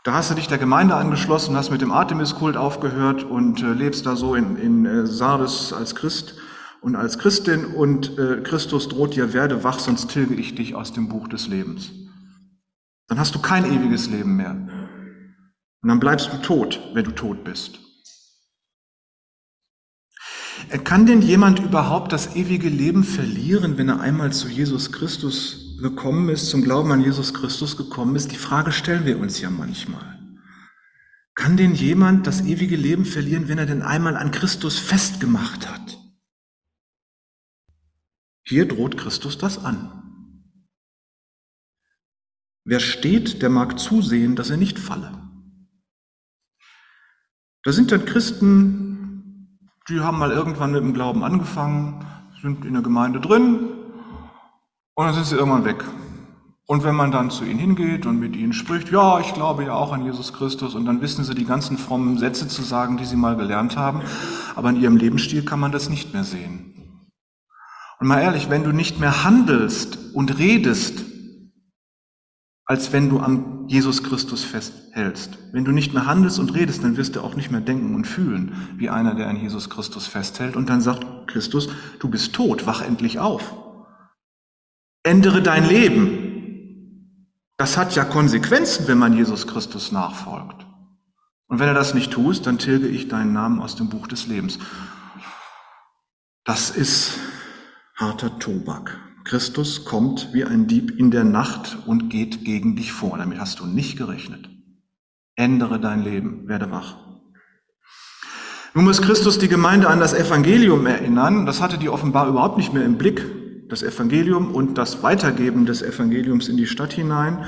Da 0.03 0.13
hast 0.13 0.29
du 0.29 0.35
dich 0.35 0.47
der 0.47 0.59
Gemeinde 0.59 0.95
angeschlossen, 0.95 1.57
hast 1.57 1.71
mit 1.71 1.81
dem 1.81 1.91
Artemis-Kult 1.91 2.55
aufgehört 2.55 3.23
und 3.23 3.63
äh, 3.63 3.73
lebst 3.73 4.05
da 4.05 4.15
so 4.15 4.35
in, 4.35 4.55
in 4.57 4.85
äh, 4.85 5.07
Sardes 5.07 5.73
als 5.73 5.95
Christ 5.95 6.35
und 6.81 6.95
als 6.95 7.17
Christin 7.17 7.65
und 7.65 8.19
äh, 8.19 8.41
Christus 8.43 8.87
droht 8.87 9.15
dir, 9.15 9.33
werde 9.33 9.63
wach, 9.63 9.79
sonst 9.79 10.11
tilge 10.11 10.35
ich 10.35 10.53
dich 10.53 10.75
aus 10.75 10.93
dem 10.93 11.09
Buch 11.09 11.27
des 11.27 11.47
Lebens. 11.47 11.89
Dann 13.07 13.19
hast 13.19 13.35
du 13.35 13.39
kein 13.39 13.65
ewiges 13.65 14.09
Leben 14.09 14.35
mehr. 14.35 14.51
Und 14.51 15.89
dann 15.89 15.99
bleibst 15.99 16.33
du 16.33 16.37
tot, 16.37 16.81
wenn 16.93 17.05
du 17.05 17.11
tot 17.11 17.43
bist. 17.43 17.79
Kann 20.83 21.05
denn 21.05 21.21
jemand 21.21 21.59
überhaupt 21.59 22.11
das 22.11 22.35
ewige 22.35 22.69
Leben 22.69 23.03
verlieren, 23.03 23.77
wenn 23.77 23.89
er 23.89 23.99
einmal 23.99 24.33
zu 24.33 24.47
Jesus 24.47 24.91
Christus 24.91 25.77
gekommen 25.79 26.29
ist, 26.29 26.49
zum 26.49 26.63
Glauben 26.63 26.91
an 26.91 27.01
Jesus 27.01 27.33
Christus 27.33 27.77
gekommen 27.77 28.15
ist, 28.15 28.31
die 28.31 28.37
Frage 28.37 28.71
stellen 28.71 29.05
wir 29.05 29.19
uns 29.19 29.39
ja 29.41 29.49
manchmal. 29.49 30.19
Kann 31.35 31.57
denn 31.57 31.75
jemand 31.75 32.27
das 32.27 32.41
ewige 32.41 32.77
Leben 32.77 33.05
verlieren, 33.05 33.49
wenn 33.49 33.57
er 33.57 33.65
denn 33.65 33.81
einmal 33.81 34.15
an 34.15 34.31
Christus 34.31 34.79
festgemacht 34.79 35.69
hat? 35.69 35.99
Hier 38.43 38.67
droht 38.67 38.97
Christus 38.97 39.37
das 39.37 39.63
an. 39.63 40.04
Wer 42.67 42.79
steht, 42.79 43.43
der 43.43 43.51
mag 43.51 43.79
zusehen, 43.79 44.35
dass 44.35 44.49
er 44.49 44.57
nicht 44.57 44.79
falle. 44.79 45.11
Da 47.63 47.71
sind 47.71 47.91
dann 47.91 48.05
Christen, 48.05 49.59
die 49.87 49.99
haben 49.99 50.17
mal 50.17 50.31
irgendwann 50.31 50.71
mit 50.71 50.81
dem 50.81 50.93
Glauben 50.93 51.23
angefangen, 51.23 52.03
sind 52.41 52.65
in 52.65 52.73
der 52.73 52.81
Gemeinde 52.81 53.19
drin, 53.19 53.69
und 54.95 55.05
dann 55.05 55.13
sind 55.13 55.25
sie 55.25 55.35
irgendwann 55.35 55.65
weg. 55.65 55.83
Und 56.67 56.83
wenn 56.83 56.95
man 56.95 57.11
dann 57.11 57.29
zu 57.29 57.43
ihnen 57.43 57.59
hingeht 57.59 58.07
und 58.07 58.19
mit 58.19 58.35
ihnen 58.35 58.53
spricht, 58.53 58.89
ja, 58.89 59.19
ich 59.19 59.33
glaube 59.35 59.65
ja 59.65 59.73
auch 59.73 59.93
an 59.93 60.03
Jesus 60.03 60.33
Christus, 60.33 60.73
und 60.73 60.85
dann 60.85 61.01
wissen 61.01 61.23
sie 61.23 61.35
die 61.35 61.45
ganzen 61.45 61.77
frommen 61.77 62.17
Sätze 62.17 62.47
zu 62.47 62.63
sagen, 62.63 62.97
die 62.97 63.05
sie 63.05 63.15
mal 63.15 63.35
gelernt 63.35 63.77
haben, 63.77 64.01
aber 64.55 64.69
in 64.69 64.81
ihrem 64.81 64.97
Lebensstil 64.97 65.45
kann 65.45 65.59
man 65.59 65.71
das 65.71 65.89
nicht 65.89 66.13
mehr 66.13 66.23
sehen. 66.23 66.73
Und 67.99 68.07
mal 68.07 68.21
ehrlich, 68.21 68.49
wenn 68.49 68.63
du 68.63 68.71
nicht 68.71 68.99
mehr 68.99 69.23
handelst 69.23 70.15
und 70.15 70.39
redest, 70.39 71.03
als 72.65 72.91
wenn 72.91 73.09
du 73.09 73.19
an 73.19 73.67
Jesus 73.67 74.03
Christus 74.03 74.43
festhältst. 74.43 75.37
Wenn 75.51 75.65
du 75.65 75.71
nicht 75.71 75.93
mehr 75.93 76.07
handelst 76.07 76.39
und 76.39 76.53
redest, 76.55 76.83
dann 76.83 76.97
wirst 76.97 77.15
du 77.15 77.21
auch 77.21 77.35
nicht 77.35 77.51
mehr 77.51 77.61
denken 77.61 77.93
und 77.93 78.05
fühlen 78.05 78.55
wie 78.77 78.89
einer, 78.89 79.13
der 79.13 79.27
an 79.27 79.39
Jesus 79.39 79.69
Christus 79.69 80.07
festhält. 80.07 80.55
Und 80.55 80.69
dann 80.69 80.81
sagt 80.81 81.27
Christus, 81.27 81.69
du 81.99 82.09
bist 82.09 82.33
tot, 82.33 82.65
wach 82.65 82.81
endlich 82.81 83.19
auf. 83.19 83.53
Ändere 85.03 85.43
dein 85.43 85.67
Leben. 85.67 87.11
Das 87.57 87.77
hat 87.77 87.95
ja 87.95 88.03
Konsequenzen, 88.03 88.87
wenn 88.87 88.97
man 88.97 89.13
Jesus 89.13 89.45
Christus 89.45 89.91
nachfolgt. 89.91 90.65
Und 91.47 91.59
wenn 91.59 91.67
er 91.67 91.75
das 91.75 91.93
nicht 91.93 92.11
tust, 92.11 92.47
dann 92.47 92.57
tilge 92.57 92.87
ich 92.87 93.07
deinen 93.07 93.31
Namen 93.31 93.61
aus 93.61 93.75
dem 93.75 93.89
Buch 93.89 94.07
des 94.07 94.25
Lebens. 94.25 94.57
Das 96.43 96.71
ist 96.71 97.19
harter 97.95 98.39
Tobak. 98.39 98.99
Christus 99.25 99.85
kommt 99.85 100.33
wie 100.33 100.45
ein 100.45 100.67
Dieb 100.67 100.97
in 100.97 101.11
der 101.11 101.23
Nacht 101.23 101.79
und 101.87 102.09
geht 102.09 102.45
gegen 102.45 102.75
dich 102.75 102.91
vor. 102.91 103.17
Damit 103.17 103.39
hast 103.39 103.59
du 103.59 103.65
nicht 103.65 103.97
gerechnet. 103.97 104.49
Ändere 105.35 105.79
dein 105.79 106.03
Leben, 106.03 106.47
werde 106.47 106.71
wach. 106.71 106.95
Nun 108.75 108.85
muss 108.85 109.01
Christus 109.01 109.39
die 109.39 109.47
Gemeinde 109.47 109.89
an 109.89 109.99
das 109.99 110.13
Evangelium 110.13 110.85
erinnern. 110.85 111.45
Das 111.45 111.61
hatte 111.61 111.77
die 111.77 111.89
offenbar 111.89 112.27
überhaupt 112.27 112.57
nicht 112.57 112.73
mehr 112.73 112.85
im 112.85 112.97
Blick 112.97 113.25
das 113.67 113.81
Evangelium 113.81 114.53
und 114.53 114.77
das 114.77 115.01
Weitergeben 115.01 115.65
des 115.65 115.81
Evangeliums 115.81 116.47
in 116.47 116.57
die 116.57 116.67
Stadt 116.67 116.93
hinein. 116.93 117.45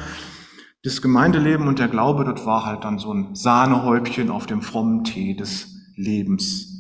Das 0.84 1.02
Gemeindeleben 1.02 1.68
und 1.68 1.80
der 1.80 1.90
Glaube, 1.90 2.26
dort 2.26 2.46
war 2.46 2.66
halt 2.66 2.84
dann 2.84 2.98
so 2.98 3.14
ein 3.14 3.36
Sahnehäubchen 3.36 4.32
auf 4.32 4.48
dem 4.48 4.62
frommen 4.62 5.04
Tee 5.04 5.36
des 5.36 5.68
Lebens. 5.96 6.74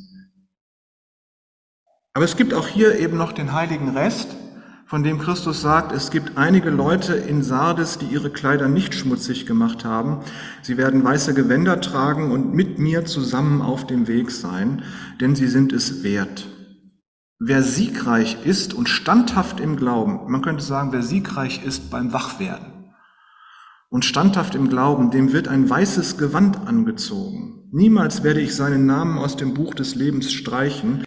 Aber 2.14 2.26
es 2.26 2.36
gibt 2.36 2.56
auch 2.56 2.68
hier 2.68 2.98
eben 3.00 3.18
noch 3.18 3.32
den 3.32 3.54
heiligen 3.54 3.90
Rest, 3.90 4.36
von 4.88 5.04
dem 5.04 5.19
Christus 5.19 5.62
sagt, 5.62 5.91
es 5.91 6.12
gibt 6.12 6.38
einige 6.38 6.69
Leute 6.69 7.13
in 7.13 7.43
Sardes, 7.43 7.97
die 7.97 8.06
ihre 8.06 8.30
Kleider 8.30 8.69
nicht 8.69 8.95
schmutzig 8.95 9.45
gemacht 9.45 9.84
haben. 9.84 10.19
Sie 10.62 10.78
werden 10.78 11.04
weiße 11.04 11.34
Gewänder 11.34 11.82
tragen 11.82 12.32
und 12.32 12.54
mit 12.54 12.80
mir 12.80 13.04
zusammen 13.04 13.62
auf 13.62 13.86
dem 13.86 14.08
Weg 14.08 14.32
sein, 14.32 14.84
denn 15.19 15.36
sie 15.36 15.47
sind 15.47 15.73
es 15.73 16.04
wert. 16.04 16.47
Wer 17.38 17.63
siegreich 17.63 18.45
ist 18.45 18.73
und 18.73 18.88
standhaft 18.88 19.60
im 19.60 19.76
Glauben, 19.76 20.32
man 20.32 20.41
könnte 20.41 20.63
sagen, 20.63 20.93
wer 20.93 21.04
siegreich 21.04 21.65
ist 21.65 21.91
beim 21.91 22.13
Wachwerden 22.13 22.93
und 23.89 24.06
standhaft 24.06 24.56
im 24.56 24.69
Glauben, 24.69 25.12
dem 25.12 25.34
wird 25.34 25.50
ein 25.50 25.69
weißes 25.69 26.17
Gewand 26.17 26.65
angezogen. 26.65 27.67
Niemals 27.71 28.23
werde 28.23 28.39
ich 28.39 28.56
seinen 28.56 28.86
Namen 28.86 29.17
aus 29.17 29.36
dem 29.36 29.54
Buch 29.54 29.73
des 29.73 29.95
Lebens 29.95 30.32
streichen, 30.32 31.04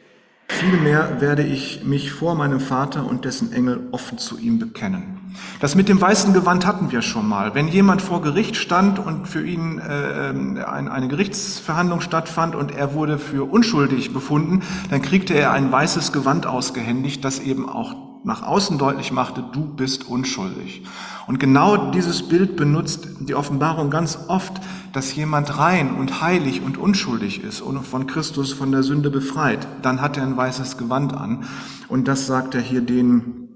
vielmehr 0.50 1.20
werde 1.20 1.42
ich 1.42 1.84
mich 1.84 2.12
vor 2.12 2.34
meinem 2.34 2.60
Vater 2.60 3.06
und 3.06 3.24
dessen 3.24 3.52
Engel 3.52 3.88
offen 3.92 4.18
zu 4.18 4.38
ihm 4.38 4.58
bekennen. 4.58 5.19
Das 5.60 5.74
mit 5.74 5.88
dem 5.88 6.00
weißen 6.00 6.32
Gewand 6.32 6.66
hatten 6.66 6.90
wir 6.90 7.02
schon 7.02 7.28
mal. 7.28 7.54
Wenn 7.54 7.68
jemand 7.68 8.02
vor 8.02 8.22
Gericht 8.22 8.56
stand 8.56 8.98
und 8.98 9.28
für 9.28 9.46
ihn 9.46 9.78
äh, 9.78 10.64
eine 10.64 11.08
Gerichtsverhandlung 11.08 12.00
stattfand 12.00 12.54
und 12.54 12.72
er 12.72 12.94
wurde 12.94 13.18
für 13.18 13.50
unschuldig 13.50 14.12
befunden, 14.12 14.62
dann 14.90 15.02
kriegte 15.02 15.34
er 15.34 15.52
ein 15.52 15.70
weißes 15.70 16.12
Gewand 16.12 16.46
ausgehändigt, 16.46 17.24
das 17.24 17.40
eben 17.40 17.68
auch 17.68 17.94
nach 18.22 18.42
außen 18.42 18.78
deutlich 18.78 19.12
machte, 19.12 19.42
du 19.52 19.64
bist 19.64 20.06
unschuldig. 20.08 20.82
Und 21.26 21.38
genau 21.40 21.90
dieses 21.90 22.28
Bild 22.28 22.56
benutzt 22.56 23.08
die 23.20 23.34
Offenbarung 23.34 23.90
ganz 23.90 24.18
oft, 24.28 24.60
dass 24.92 25.14
jemand 25.14 25.58
rein 25.58 25.94
und 25.94 26.20
heilig 26.20 26.60
und 26.62 26.76
unschuldig 26.76 27.42
ist 27.42 27.60
und 27.60 27.82
von 27.84 28.06
Christus 28.06 28.52
von 28.52 28.72
der 28.72 28.82
Sünde 28.82 29.10
befreit. 29.10 29.66
Dann 29.82 30.00
hat 30.00 30.16
er 30.16 30.24
ein 30.24 30.36
weißes 30.36 30.76
Gewand 30.76 31.14
an. 31.14 31.44
Und 31.88 32.08
das 32.08 32.26
sagt 32.26 32.54
er 32.54 32.60
hier 32.60 32.80
denen, 32.80 33.49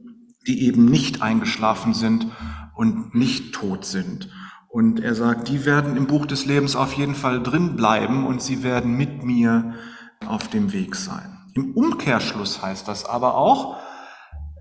die 0.47 0.67
eben 0.67 0.87
nicht 0.87 1.23
eingeschlafen 1.23 1.95
sind 1.95 2.27
und 2.75 3.15
nicht 3.15 3.55
tot 3.55 3.85
sind. 3.85 4.29
Und 4.69 5.01
er 5.01 5.15
sagt, 5.15 5.49
die 5.49 5.65
werden 5.65 5.97
im 5.97 6.07
Buch 6.07 6.27
des 6.27 6.47
Lebens 6.47 6.75
auf 6.75 6.95
jeden 6.95 7.15
Fall 7.15 7.43
drin 7.43 7.77
bleiben 7.77 8.27
und 8.27 8.43
sie 8.43 8.63
werden 8.63 8.97
mit 8.97 9.23
mir 9.23 9.75
auf 10.27 10.49
dem 10.49 10.73
Weg 10.73 10.97
sein. 10.97 11.39
Im 11.55 11.75
Umkehrschluss 11.75 12.63
heißt 12.63 12.89
das 12.89 13.05
aber 13.05 13.37
auch, 13.37 13.77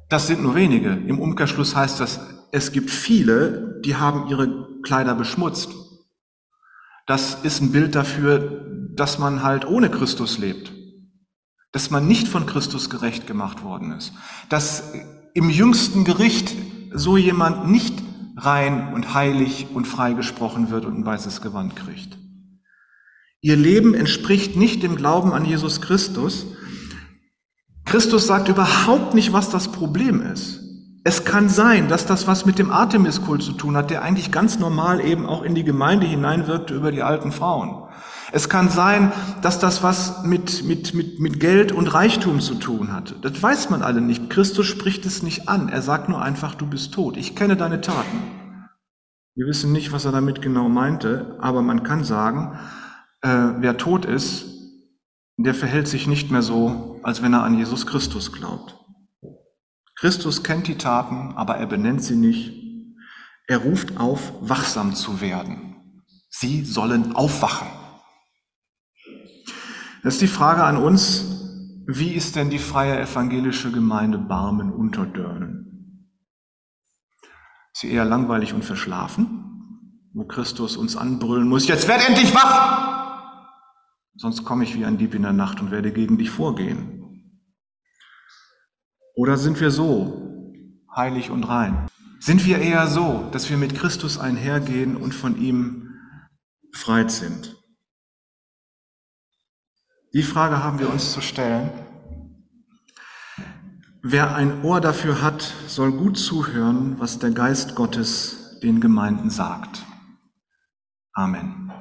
das 0.09 0.27
sind 0.27 0.43
nur 0.43 0.53
wenige. 0.53 0.91
Im 0.91 1.19
Umkehrschluss 1.19 1.75
heißt 1.75 1.99
das, 1.99 2.19
es 2.51 2.71
gibt 2.71 2.91
viele, 2.91 3.81
die 3.83 3.95
haben 3.95 4.27
ihre 4.27 4.81
Kleider 4.83 5.15
beschmutzt. 5.15 5.71
Das 7.07 7.43
ist 7.43 7.61
ein 7.61 7.71
Bild 7.71 7.95
dafür, 7.95 8.91
dass 8.95 9.17
man 9.17 9.41
halt 9.41 9.65
ohne 9.65 9.89
Christus 9.89 10.37
lebt. 10.37 10.71
Dass 11.71 11.89
man 11.89 12.07
nicht 12.07 12.27
von 12.27 12.45
Christus 12.45 12.91
gerecht 12.91 13.25
gemacht 13.25 13.63
worden 13.63 13.91
ist. 13.93 14.13
Dass 14.49 14.93
im 15.33 15.49
jüngsten 15.49 16.03
Gericht 16.03 16.55
so 16.93 17.17
jemand 17.17 17.69
nicht 17.69 17.95
rein 18.37 18.93
und 18.93 19.13
heilig 19.13 19.67
und 19.73 19.87
frei 19.87 20.13
gesprochen 20.13 20.69
wird 20.69 20.85
und 20.85 20.97
ein 20.97 21.05
weißes 21.05 21.41
Gewand 21.41 21.75
kriegt. 21.75 22.17
Ihr 23.41 23.57
Leben 23.57 23.93
entspricht 23.93 24.55
nicht 24.55 24.83
dem 24.83 24.95
Glauben 24.95 25.33
an 25.33 25.45
Jesus 25.45 25.81
Christus. 25.81 26.45
Christus 27.85 28.25
sagt 28.25 28.47
überhaupt 28.47 29.13
nicht, 29.13 29.33
was 29.33 29.49
das 29.49 29.71
Problem 29.71 30.21
ist. 30.21 30.61
Es 31.03 31.25
kann 31.25 31.49
sein, 31.49 31.89
dass 31.89 32.05
das 32.05 32.27
was 32.27 32.45
mit 32.45 32.57
dem 32.57 32.71
Artemiskult 32.71 33.43
zu 33.43 33.51
tun 33.51 33.75
hat, 33.75 33.89
der 33.89 34.03
eigentlich 34.03 34.31
ganz 34.31 34.59
normal 34.59 35.01
eben 35.01 35.25
auch 35.25 35.43
in 35.43 35.53
die 35.53 35.65
Gemeinde 35.65 36.07
hineinwirkte 36.07 36.73
über 36.73 36.93
die 36.93 37.03
alten 37.03 37.33
Frauen. 37.33 37.83
Es 38.35 38.49
kann 38.49 38.67
sein, 38.67 39.13
dass 39.43 39.59
das 39.59 39.83
was 39.83 40.23
mit, 40.23 40.63
mit, 40.63 40.95
mit, 40.95 41.19
mit 41.19 41.39
Geld 41.39 41.71
und 41.71 41.93
Reichtum 41.93 42.39
zu 42.39 42.55
tun 42.55 42.91
hat. 42.91 43.13
Das 43.21 43.43
weiß 43.43 43.69
man 43.69 43.83
alle 43.83 44.01
nicht. 44.01 44.31
Christus 44.31 44.65
spricht 44.65 45.05
es 45.05 45.21
nicht 45.21 45.47
an. 45.47 45.69
Er 45.69 45.83
sagt 45.83 46.09
nur 46.09 46.19
einfach, 46.19 46.55
du 46.55 46.65
bist 46.65 46.95
tot. 46.95 47.15
Ich 47.15 47.35
kenne 47.35 47.55
deine 47.55 47.79
Taten. 47.81 48.23
Wir 49.35 49.45
wissen 49.45 49.71
nicht, 49.71 49.91
was 49.91 50.05
er 50.05 50.11
damit 50.11 50.41
genau 50.41 50.67
meinte, 50.67 51.37
aber 51.41 51.61
man 51.61 51.83
kann 51.83 52.03
sagen, 52.03 52.57
äh, 53.21 53.29
wer 53.59 53.77
tot 53.77 54.03
ist, 54.03 54.45
der 55.37 55.53
verhält 55.53 55.87
sich 55.87 56.07
nicht 56.07 56.31
mehr 56.31 56.41
so, 56.41 56.99
als 57.03 57.21
wenn 57.21 57.33
er 57.33 57.43
an 57.43 57.55
Jesus 57.55 57.85
Christus 57.85 58.31
glaubt. 58.31 58.79
Christus 59.95 60.41
kennt 60.41 60.67
die 60.67 60.79
Taten, 60.79 61.33
aber 61.35 61.57
er 61.57 61.67
benennt 61.67 62.03
sie 62.03 62.15
nicht. 62.15 62.51
Er 63.45 63.59
ruft 63.59 63.97
auf, 63.97 64.33
wachsam 64.41 64.95
zu 64.95 65.21
werden. 65.21 65.75
Sie 66.31 66.65
sollen 66.65 67.15
aufwachen. 67.15 67.67
Das 70.03 70.15
ist 70.15 70.21
die 70.21 70.27
Frage 70.27 70.65
an 70.65 70.75
uns, 70.75 71.23
wie 71.87 72.11
ist 72.11 72.35
denn 72.35 72.49
die 72.49 72.59
freie 72.59 72.99
evangelische 72.99 73.71
Gemeinde 73.71 74.17
Barmen 74.17 74.69
unter 74.69 75.05
Dörnen? 75.05 76.09
Ist 77.73 77.81
sie 77.81 77.91
eher 77.91 78.03
langweilig 78.03 78.53
und 78.53 78.65
verschlafen, 78.65 80.09
wo 80.13 80.25
Christus 80.25 80.75
uns 80.75 80.97
anbrüllen 80.97 81.47
muss, 81.47 81.67
jetzt 81.67 81.87
werd 81.87 82.07
endlich 82.07 82.35
wach! 82.35 82.91
Sonst 84.15 84.43
komme 84.43 84.65
ich 84.65 84.75
wie 84.75 84.83
ein 84.83 84.97
Dieb 84.97 85.15
in 85.15 85.23
der 85.23 85.33
Nacht 85.33 85.61
und 85.61 85.71
werde 85.71 85.93
gegen 85.93 86.17
dich 86.17 86.29
vorgehen. 86.29 87.31
Oder 89.15 89.37
sind 89.37 89.59
wir 89.61 89.71
so 89.71 90.53
heilig 90.93 91.29
und 91.31 91.45
rein? 91.45 91.87
Sind 92.19 92.45
wir 92.45 92.59
eher 92.59 92.87
so, 92.87 93.29
dass 93.31 93.49
wir 93.49 93.57
mit 93.57 93.73
Christus 93.73 94.17
einhergehen 94.17 94.97
und 94.97 95.13
von 95.13 95.37
ihm 95.41 95.91
befreit 96.71 97.09
sind? 97.09 97.62
Die 100.13 100.21
Frage 100.21 100.63
haben 100.63 100.77
wir 100.77 100.91
uns 100.91 101.11
zu 101.11 101.21
stellen. 101.21 101.71
Wer 104.03 104.35
ein 104.35 104.63
Ohr 104.63 104.79
dafür 104.79 105.23
hat, 105.23 105.41
soll 105.65 105.91
gut 105.91 106.19
zuhören, 106.19 106.99
was 106.99 107.17
der 107.17 107.31
Geist 107.31 107.73
Gottes 107.73 108.59
den 108.61 108.79
Gemeinden 108.79 109.31
sagt. 109.31 109.83
Amen. 111.13 111.72